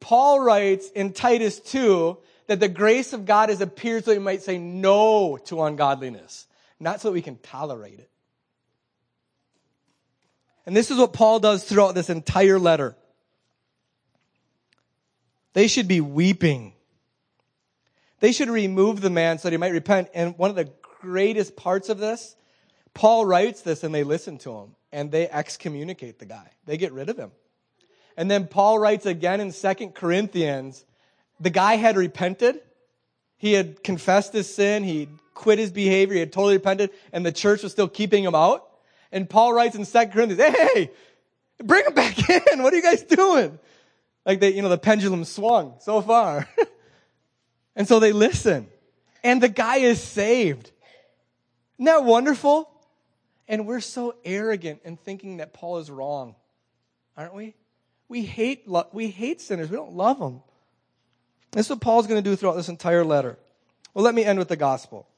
Paul 0.00 0.40
writes 0.40 0.90
in 0.90 1.12
Titus 1.12 1.60
2 1.60 2.18
that 2.48 2.58
the 2.58 2.68
grace 2.68 3.12
of 3.12 3.24
God 3.24 3.50
has 3.50 3.60
appeared 3.60 4.04
so 4.04 4.10
that 4.10 4.18
we 4.18 4.24
might 4.24 4.42
say 4.42 4.58
no 4.58 5.36
to 5.44 5.62
ungodliness, 5.62 6.46
not 6.80 7.00
so 7.00 7.08
that 7.08 7.12
we 7.12 7.22
can 7.22 7.36
tolerate 7.36 8.00
it. 8.00 8.10
And 10.66 10.76
this 10.76 10.90
is 10.90 10.98
what 10.98 11.12
Paul 11.12 11.40
does 11.40 11.64
throughout 11.64 11.94
this 11.94 12.10
entire 12.10 12.58
letter. 12.58 12.96
They 15.52 15.68
should 15.68 15.88
be 15.88 16.00
weeping. 16.00 16.72
They 18.20 18.32
should 18.32 18.48
remove 18.48 19.00
the 19.00 19.10
man 19.10 19.38
so 19.38 19.48
that 19.48 19.52
he 19.52 19.58
might 19.58 19.72
repent. 19.72 20.08
And 20.14 20.38
one 20.38 20.50
of 20.50 20.56
the 20.56 20.70
greatest 21.00 21.56
parts 21.56 21.88
of 21.88 21.98
this, 21.98 22.36
Paul 22.94 23.26
writes 23.26 23.62
this 23.62 23.84
and 23.84 23.94
they 23.94 24.04
listen 24.04 24.38
to 24.38 24.52
him 24.52 24.76
and 24.92 25.10
they 25.10 25.28
excommunicate 25.28 26.18
the 26.18 26.26
guy. 26.26 26.50
They 26.66 26.76
get 26.76 26.92
rid 26.92 27.08
of 27.08 27.16
him. 27.16 27.32
And 28.16 28.30
then 28.30 28.46
Paul 28.46 28.78
writes 28.78 29.06
again 29.06 29.40
in 29.40 29.52
Second 29.52 29.94
Corinthians, 29.94 30.84
the 31.40 31.50
guy 31.50 31.76
had 31.76 31.96
repented. 31.96 32.60
He 33.36 33.52
had 33.52 33.82
confessed 33.82 34.32
his 34.32 34.52
sin. 34.52 34.84
He 34.84 35.08
quit 35.34 35.58
his 35.58 35.70
behavior. 35.70 36.14
He 36.14 36.20
had 36.20 36.32
totally 36.32 36.54
repented 36.54 36.90
and 37.12 37.24
the 37.24 37.32
church 37.32 37.62
was 37.62 37.72
still 37.72 37.88
keeping 37.88 38.24
him 38.24 38.34
out. 38.34 38.68
And 39.10 39.28
Paul 39.28 39.52
writes 39.52 39.74
in 39.74 39.84
Second 39.84 40.12
Corinthians, 40.12 40.56
hey, 40.56 40.90
bring 41.62 41.84
him 41.84 41.94
back 41.94 42.16
in. 42.52 42.62
What 42.62 42.72
are 42.72 42.76
you 42.76 42.82
guys 42.82 43.02
doing? 43.02 43.58
Like 44.24 44.40
they, 44.40 44.54
you 44.54 44.62
know, 44.62 44.68
the 44.68 44.78
pendulum 44.78 45.24
swung 45.24 45.74
so 45.80 46.00
far. 46.00 46.48
and 47.76 47.88
so 47.88 47.98
they 47.98 48.12
listen. 48.12 48.68
And 49.24 49.42
the 49.42 49.48
guy 49.48 49.78
is 49.78 50.00
saved. 50.00 50.70
Isn't 51.76 51.86
that 51.86 52.04
wonderful? 52.04 52.68
And 53.48 53.66
we're 53.66 53.80
so 53.80 54.14
arrogant 54.24 54.80
in 54.84 54.96
thinking 54.96 55.38
that 55.38 55.52
Paul 55.52 55.78
is 55.78 55.90
wrong, 55.90 56.36
aren't 57.16 57.34
we? 57.34 57.54
We 58.12 58.26
hate, 58.26 58.68
we 58.92 59.08
hate 59.08 59.40
sinners. 59.40 59.70
We 59.70 59.76
don't 59.76 59.94
love 59.94 60.18
them. 60.18 60.42
This 61.52 61.64
is 61.64 61.70
what 61.70 61.80
Paul's 61.80 62.06
going 62.06 62.22
to 62.22 62.30
do 62.30 62.36
throughout 62.36 62.56
this 62.56 62.68
entire 62.68 63.06
letter. 63.06 63.38
Well, 63.94 64.04
let 64.04 64.14
me 64.14 64.22
end 64.22 64.38
with 64.38 64.48
the 64.48 64.56
gospel. 64.56 65.08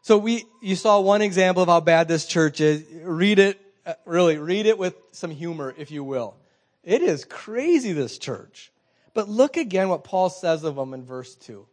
So 0.00 0.16
we, 0.16 0.44
you 0.62 0.76
saw 0.76 1.00
one 1.00 1.20
example 1.20 1.64
of 1.64 1.68
how 1.68 1.80
bad 1.80 2.06
this 2.06 2.24
church 2.24 2.60
is. 2.60 2.84
Read 3.02 3.40
it, 3.40 3.60
uh, 3.84 3.94
really, 4.04 4.38
read 4.38 4.66
it 4.66 4.78
with 4.78 4.94
some 5.10 5.32
humor, 5.32 5.74
if 5.76 5.90
you 5.90 6.04
will. 6.04 6.36
It 6.84 7.02
is 7.02 7.24
crazy, 7.24 7.92
this 7.92 8.16
church. 8.16 8.70
But 9.12 9.28
look 9.28 9.56
again 9.56 9.88
what 9.88 10.04
Paul 10.04 10.30
says 10.30 10.62
of 10.62 10.76
them 10.76 10.94
in 10.94 11.04
verse 11.04 11.34
2. 11.34 11.66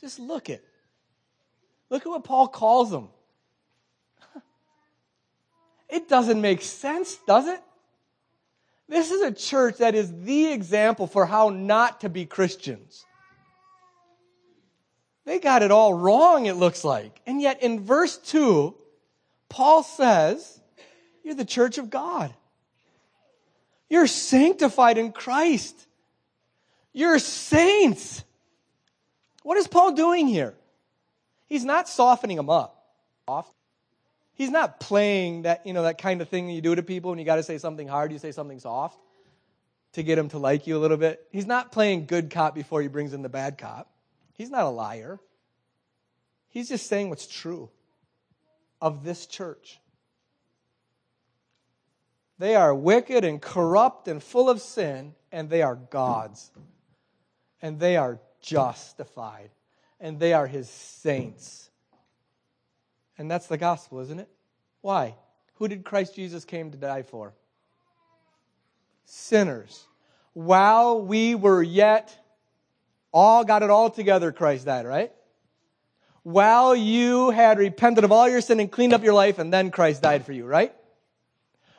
Just 0.00 0.18
look 0.18 0.50
at. 0.50 0.60
Look 1.88 2.02
at 2.04 2.08
what 2.08 2.24
Paul 2.24 2.48
calls 2.48 2.90
them. 2.90 3.10
It 5.88 6.08
doesn't 6.08 6.40
make 6.40 6.62
sense, 6.62 7.16
does 7.28 7.46
it? 7.46 7.62
This 8.92 9.10
is 9.10 9.22
a 9.22 9.32
church 9.32 9.78
that 9.78 9.94
is 9.94 10.12
the 10.24 10.52
example 10.52 11.06
for 11.06 11.24
how 11.24 11.48
not 11.48 12.02
to 12.02 12.10
be 12.10 12.26
Christians. 12.26 13.06
They 15.24 15.38
got 15.38 15.62
it 15.62 15.70
all 15.70 15.94
wrong, 15.94 16.44
it 16.44 16.56
looks 16.56 16.84
like. 16.84 17.22
And 17.26 17.40
yet 17.40 17.62
in 17.62 17.80
verse 17.80 18.18
2, 18.18 18.74
Paul 19.48 19.82
says, 19.82 20.60
You're 21.24 21.34
the 21.34 21.46
church 21.46 21.78
of 21.78 21.88
God. 21.88 22.34
You're 23.88 24.06
sanctified 24.06 24.98
in 24.98 25.12
Christ. 25.12 25.86
You're 26.92 27.18
saints. 27.18 28.22
What 29.42 29.56
is 29.56 29.68
Paul 29.68 29.92
doing 29.92 30.26
here? 30.26 30.52
He's 31.46 31.64
not 31.64 31.88
softening 31.88 32.36
them 32.36 32.50
up. 32.50 32.84
He's 34.34 34.50
not 34.50 34.80
playing 34.80 35.42
that, 35.42 35.66
you 35.66 35.72
know, 35.72 35.82
that 35.82 35.98
kind 35.98 36.20
of 36.22 36.28
thing 36.28 36.46
that 36.46 36.52
you 36.52 36.60
do 36.60 36.74
to 36.74 36.82
people 36.82 37.10
when 37.10 37.18
you 37.18 37.24
got 37.24 37.36
to 37.36 37.42
say 37.42 37.58
something 37.58 37.86
hard, 37.86 38.12
you 38.12 38.18
say 38.18 38.32
something 38.32 38.58
soft 38.58 38.98
to 39.92 40.02
get 40.02 40.18
him 40.18 40.28
to 40.30 40.38
like 40.38 40.66
you 40.66 40.76
a 40.76 40.80
little 40.80 40.96
bit. 40.96 41.26
He's 41.30 41.46
not 41.46 41.70
playing 41.70 42.06
good 42.06 42.30
cop 42.30 42.54
before 42.54 42.80
he 42.80 42.88
brings 42.88 43.12
in 43.12 43.22
the 43.22 43.28
bad 43.28 43.58
cop. 43.58 43.90
He's 44.32 44.50
not 44.50 44.64
a 44.64 44.70
liar. 44.70 45.20
He's 46.48 46.68
just 46.68 46.86
saying 46.86 47.10
what's 47.10 47.26
true 47.26 47.70
of 48.80 49.04
this 49.04 49.26
church. 49.26 49.80
They 52.38 52.56
are 52.56 52.74
wicked 52.74 53.24
and 53.24 53.40
corrupt 53.40 54.08
and 54.08 54.22
full 54.22 54.50
of 54.50 54.60
sin, 54.60 55.14
and 55.30 55.48
they 55.48 55.62
are 55.62 55.76
God's. 55.76 56.50
And 57.60 57.78
they 57.78 57.96
are 57.96 58.18
justified. 58.40 59.50
And 60.00 60.18
they 60.18 60.32
are 60.32 60.46
his 60.46 60.68
saints. 60.68 61.70
And 63.18 63.30
that's 63.30 63.46
the 63.46 63.58
gospel, 63.58 64.00
isn't 64.00 64.18
it? 64.18 64.28
Why? 64.80 65.14
Who 65.54 65.68
did 65.68 65.84
Christ 65.84 66.14
Jesus 66.14 66.44
came 66.44 66.70
to 66.70 66.78
die 66.78 67.02
for? 67.02 67.34
Sinners. 69.04 69.84
While 70.32 71.02
we 71.02 71.34
were 71.34 71.62
yet 71.62 72.16
all 73.12 73.44
got 73.44 73.62
it 73.62 73.70
all 73.70 73.90
together, 73.90 74.32
Christ 74.32 74.64
died, 74.64 74.86
right? 74.86 75.12
While 76.22 76.74
you 76.74 77.30
had 77.30 77.58
repented 77.58 78.04
of 78.04 78.12
all 78.12 78.28
your 78.28 78.40
sin 78.40 78.60
and 78.60 78.70
cleaned 78.70 78.94
up 78.94 79.02
your 79.02 79.14
life, 79.14 79.38
and 79.38 79.52
then 79.52 79.70
Christ 79.70 80.02
died 80.02 80.24
for 80.24 80.32
you, 80.32 80.46
right? 80.46 80.74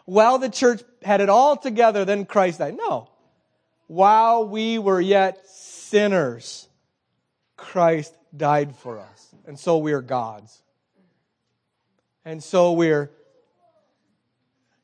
while 0.06 0.38
the 0.38 0.50
church 0.50 0.82
had 1.02 1.22
it 1.22 1.30
all 1.30 1.58
together, 1.58 2.06
then 2.06 2.26
Christ 2.26 2.60
died. 2.60 2.76
No. 2.78 3.10
While 3.88 4.48
we 4.48 4.80
were 4.80 5.02
yet 5.02 5.48
sinners, 5.48 6.68
Christ 7.56 8.16
died 8.36 8.76
for 8.76 9.00
us. 9.00 9.36
And 9.46 9.60
so 9.60 9.78
we 9.78 9.94
are 9.94 10.02
God's. 10.02 10.62
And 12.26 12.44
so 12.44 12.74
we're 12.74 13.12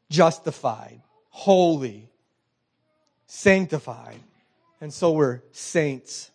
justified, 0.09 1.01
holy, 1.29 2.09
sanctified. 3.27 4.19
And 4.81 4.93
so 4.93 5.11
we're 5.11 5.41
saints. 5.51 6.31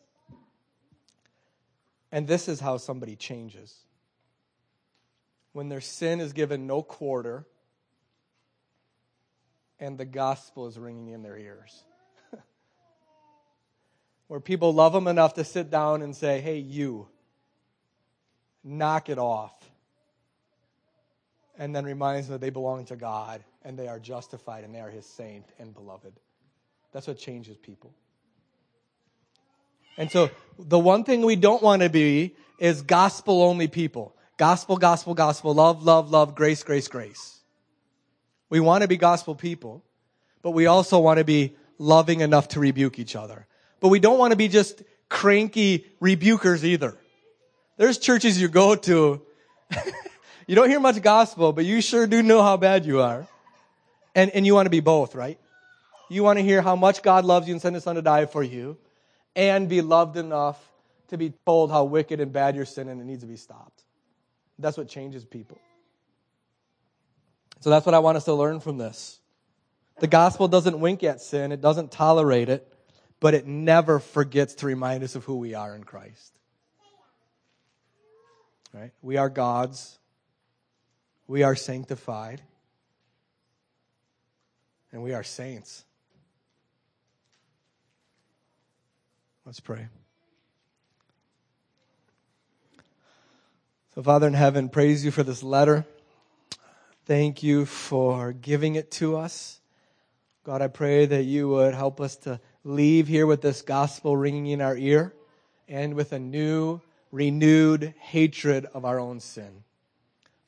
And 2.13 2.27
this 2.27 2.49
is 2.49 2.61
how 2.61 2.77
somebody 2.77 3.17
changes. 3.17 3.75
When 5.53 5.69
their 5.69 5.81
sin 5.81 6.21
is 6.21 6.33
given 6.33 6.67
no 6.67 6.83
quarter 6.83 7.47
and 9.81 9.99
the 9.99 10.05
gospel 10.05 10.67
is 10.67 10.79
ringing 10.79 11.09
in 11.09 11.23
their 11.23 11.37
ears. 11.37 11.85
Where 14.29 14.41
people 14.41 14.73
love 14.73 14.93
them 14.93 15.09
enough 15.09 15.35
to 15.35 15.45
sit 15.45 15.71
down 15.71 16.03
and 16.03 16.15
say, 16.15 16.41
hey, 16.41 16.59
you, 16.59 17.09
knock 18.63 19.09
it 19.09 19.19
off. 19.19 19.64
And 21.59 21.75
then 21.75 21.85
reminds 21.85 22.27
them 22.27 22.35
that 22.35 22.41
they 22.41 22.51
belong 22.51 22.85
to 22.87 22.97
God 22.97 23.45
and 23.63 23.79
they 23.79 23.87
are 23.89 24.01
justified 24.01 24.65
and 24.65 24.75
they 24.75 24.81
are 24.81 24.91
his 24.91 25.07
saint 25.07 25.45
and 25.59 25.73
beloved. 25.73 26.13
That's 26.93 27.07
what 27.07 27.19
changes 27.19 27.57
people. 27.57 27.93
And 29.97 30.11
so 30.11 30.31
the 30.59 30.79
one 30.79 31.05
thing 31.05 31.23
we 31.23 31.37
don't 31.37 31.63
want 31.63 31.83
to 31.83 31.89
be 31.89 32.35
is 32.59 32.83
gospel 32.83 33.43
only 33.43 33.69
people. 33.69 34.17
Gospel, 34.37 34.77
gospel, 34.77 35.15
gospel, 35.15 35.55
love, 35.55 35.85
love, 35.85 36.11
love, 36.11 36.35
grace, 36.35 36.63
grace, 36.65 36.89
grace. 36.89 37.41
We 38.51 38.61
want 38.61 38.83
to 38.83 38.89
be 38.89 38.97
gospel 38.97 39.35
people, 39.35 39.85
but 40.43 40.51
we 40.51 40.67
also 40.67 40.99
want 40.99 41.19
to 41.19 41.25
be 41.25 41.55
loving 41.79 42.21
enough 42.21 42.49
to 42.49 42.61
rebuke 42.61 42.99
each 42.99 43.17
other. 43.17 43.47
But 43.81 43.89
we 43.89 44.01
don't 44.01 44.19
want 44.19 44.33
to 44.33 44.37
be 44.37 44.49
just 44.49 44.83
cranky 45.09 45.87
rebukers 46.01 46.65
either. 46.65 46.97
There's 47.77 47.99
churches 47.99 48.41
you 48.41 48.49
go 48.49 48.75
to, 48.75 49.23
you 50.47 50.55
don't 50.55 50.69
hear 50.69 50.81
much 50.81 51.01
gospel, 51.03 51.53
but 51.53 51.65
you 51.65 51.81
sure 51.81 52.07
do 52.07 52.23
know 52.23 52.43
how 52.43 52.57
bad 52.57 52.85
you 52.85 53.01
are. 53.01 53.27
And, 54.15 54.31
and 54.31 54.47
you 54.47 54.55
want 54.55 54.67
to 54.67 54.71
be 54.71 54.81
both, 54.81 55.15
right? 55.15 55.39
You 56.09 56.23
want 56.23 56.39
to 56.39 56.45
hear 56.45 56.63
how 56.63 56.77
much 56.77 57.03
God 57.03 57.25
loves 57.25 57.49
you 57.49 57.55
and 57.55 57.61
sent 57.63 57.75
his 57.75 57.85
son 57.85 57.97
to 57.97 58.03
die 58.03 58.27
for 58.27 58.43
you, 58.43 58.77
and 59.35 59.69
be 59.69 59.81
loved 59.81 60.17
enough 60.17 60.59
to 61.09 61.19
be 61.19 61.33
told 61.45 61.71
how 61.71 61.85
wicked 61.85 62.21
and 62.21 62.33
bad 62.33 62.57
your 62.57 62.65
sin 62.65 62.89
and 62.89 63.01
it 63.01 63.05
needs 63.05 63.23
to 63.23 63.27
be 63.27 63.37
stopped. 63.37 63.83
That's 64.59 64.77
what 64.77 64.89
changes 64.89 65.25
people. 65.25 65.59
So 67.61 67.71
that's 67.71 67.87
what 67.87 67.95
I 67.95 67.99
want 67.99 68.17
us 68.17 68.25
to 68.25 68.35
learn 68.35 68.61
from 68.61 68.79
this. 68.79 69.19
The 70.01 70.07
gospel 70.07 70.49
doesn't 70.49 70.79
wink 70.79 71.03
at 71.03 71.21
sin, 71.21 71.53
it 71.53 71.61
doesn't 71.61 71.91
tolerate 71.91 72.49
it, 72.49 72.71
but 73.21 73.35
it 73.35 73.47
never 73.47 74.01
forgets 74.01 74.55
to 74.57 74.67
remind 74.67 75.03
us 75.03 75.15
of 75.15 75.25
who 75.25 75.39
we 75.39 75.55
are 75.55 75.75
in 75.75 75.85
Christ. 75.85 76.39
Right? 78.73 78.93
We 79.03 79.17
are 79.17 79.29
God's. 79.29 79.99
We 81.27 81.43
are 81.43 81.57
sanctified. 81.57 82.43
And 84.93 85.03
we 85.03 85.13
are 85.13 85.25
saints. 85.25 85.85
Let's 89.45 89.61
pray. 89.61 89.89
So, 93.95 94.03
Father 94.03 94.27
in 94.27 94.35
heaven, 94.35 94.69
praise 94.69 95.05
you 95.05 95.11
for 95.11 95.23
this 95.23 95.43
letter. 95.43 95.85
Thank 97.07 97.43
you 97.43 97.67
for 97.67 98.33
giving 98.33 98.77
it 98.77 98.91
to 98.93 99.17
us. 99.17 99.61
God, 100.43 100.63
I 100.63 100.69
pray 100.69 101.07
that 101.07 101.25
you 101.25 101.49
would 101.49 101.75
help 101.75 102.01
us 102.01 102.17
to 102.19 102.41
leave 102.65 103.09
here 103.09 103.27
with 103.27 103.43
this 103.43 103.63
gospel 103.63 104.17
ringing 104.17 104.47
in 104.47 104.61
our 104.61 104.77
ear 104.77 105.13
and 105.69 105.95
with 105.95 106.13
a 106.13 106.19
new 106.19 106.81
renewed 107.13 107.95
hatred 107.99 108.67
of 108.75 108.85
our 108.85 108.99
own 108.99 109.21
sin, 109.21 109.65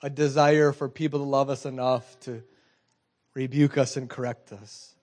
a 0.02 0.10
desire 0.10 0.72
for 0.72 0.88
people 0.88 1.20
to 1.20 1.26
love 1.26 1.50
us 1.50 1.66
enough 1.66 2.18
to 2.20 2.42
rebuke 3.34 3.76
us 3.76 3.96
and 3.96 4.08
correct 4.08 4.52
us, 4.52 4.94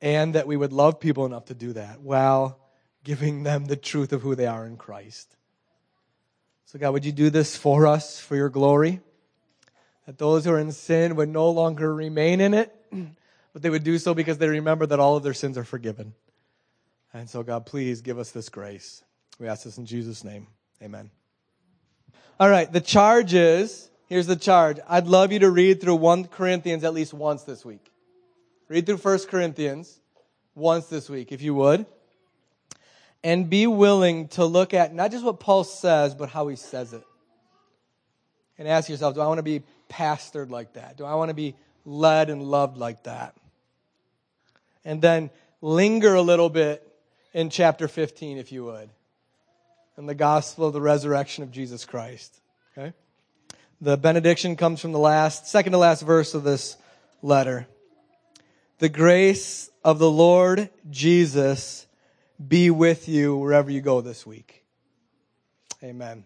and 0.00 0.34
that 0.34 0.46
we 0.46 0.56
would 0.56 0.72
love 0.72 1.00
people 1.00 1.26
enough 1.26 1.46
to 1.46 1.54
do 1.54 1.72
that 1.72 2.00
while 2.00 2.58
giving 3.04 3.44
them 3.44 3.66
the 3.66 3.76
truth 3.76 4.12
of 4.12 4.22
who 4.22 4.34
they 4.34 4.46
are 4.46 4.66
in 4.66 4.76
Christ. 4.76 5.36
So, 6.66 6.78
God, 6.78 6.92
would 6.92 7.04
you 7.04 7.12
do 7.12 7.30
this 7.30 7.56
for 7.56 7.86
us 7.86 8.18
for 8.18 8.34
your 8.34 8.48
glory? 8.48 9.00
That 10.06 10.18
those 10.18 10.44
who 10.44 10.52
are 10.52 10.58
in 10.58 10.72
sin 10.72 11.14
would 11.16 11.28
no 11.28 11.50
longer 11.50 11.94
remain 11.94 12.40
in 12.40 12.54
it, 12.54 12.74
but 13.52 13.62
they 13.62 13.70
would 13.70 13.84
do 13.84 13.98
so 13.98 14.14
because 14.14 14.38
they 14.38 14.48
remember 14.48 14.86
that 14.86 14.98
all 14.98 15.16
of 15.16 15.22
their 15.22 15.34
sins 15.34 15.56
are 15.56 15.64
forgiven. 15.64 16.14
And 17.14 17.30
so, 17.30 17.42
God, 17.42 17.66
please 17.66 18.02
give 18.02 18.18
us 18.18 18.32
this 18.32 18.48
grace. 18.48 19.04
We 19.38 19.46
ask 19.46 19.64
this 19.64 19.78
in 19.78 19.86
Jesus' 19.86 20.24
name. 20.24 20.48
Amen. 20.82 21.10
All 22.38 22.50
right, 22.50 22.70
the 22.70 22.80
charge 22.80 23.32
is 23.32 23.88
here's 24.06 24.26
the 24.26 24.36
charge. 24.36 24.78
I'd 24.88 25.06
love 25.06 25.32
you 25.32 25.40
to 25.40 25.50
read 25.50 25.80
through 25.80 25.96
1 25.96 26.28
Corinthians 26.28 26.84
at 26.84 26.94
least 26.94 27.12
once 27.12 27.42
this 27.42 27.64
week. 27.64 27.90
Read 28.68 28.86
through 28.86 28.96
1 28.96 29.18
Corinthians 29.28 30.00
once 30.54 30.86
this 30.86 31.08
week, 31.08 31.32
if 31.32 31.42
you 31.42 31.54
would. 31.54 31.86
And 33.22 33.50
be 33.50 33.66
willing 33.66 34.28
to 34.28 34.44
look 34.44 34.74
at 34.74 34.94
not 34.94 35.10
just 35.10 35.24
what 35.24 35.40
Paul 35.40 35.64
says, 35.64 36.14
but 36.14 36.28
how 36.28 36.48
he 36.48 36.56
says 36.56 36.92
it. 36.92 37.04
And 38.58 38.68
ask 38.68 38.88
yourself 38.88 39.14
do 39.14 39.20
I 39.20 39.26
want 39.26 39.38
to 39.38 39.42
be 39.42 39.62
pastored 39.90 40.50
like 40.50 40.74
that? 40.74 40.96
Do 40.96 41.04
I 41.04 41.14
want 41.14 41.30
to 41.30 41.34
be 41.34 41.54
led 41.84 42.30
and 42.30 42.42
loved 42.42 42.76
like 42.76 43.04
that? 43.04 43.34
And 44.84 45.02
then 45.02 45.30
linger 45.60 46.14
a 46.14 46.22
little 46.22 46.48
bit 46.48 46.86
in 47.34 47.50
chapter 47.50 47.88
15, 47.88 48.38
if 48.38 48.52
you 48.52 48.64
would 48.64 48.90
in 49.98 50.06
the 50.06 50.14
gospel 50.14 50.66
of 50.66 50.72
the 50.72 50.80
resurrection 50.80 51.42
of 51.42 51.50
Jesus 51.50 51.84
Christ. 51.84 52.40
The 53.80 53.96
benediction 53.96 54.56
comes 54.56 54.80
from 54.80 54.92
the 54.92 54.98
last, 54.98 55.46
second 55.46 55.72
to 55.72 55.78
last 55.78 56.02
verse 56.02 56.34
of 56.34 56.44
this 56.44 56.76
letter. 57.22 57.66
The 58.78 58.88
grace 58.88 59.70
of 59.84 59.98
the 59.98 60.10
Lord 60.10 60.70
Jesus 60.90 61.86
be 62.46 62.70
with 62.70 63.08
you 63.08 63.36
wherever 63.36 63.70
you 63.70 63.80
go 63.80 64.00
this 64.00 64.26
week. 64.26 64.64
Amen. 65.82 66.24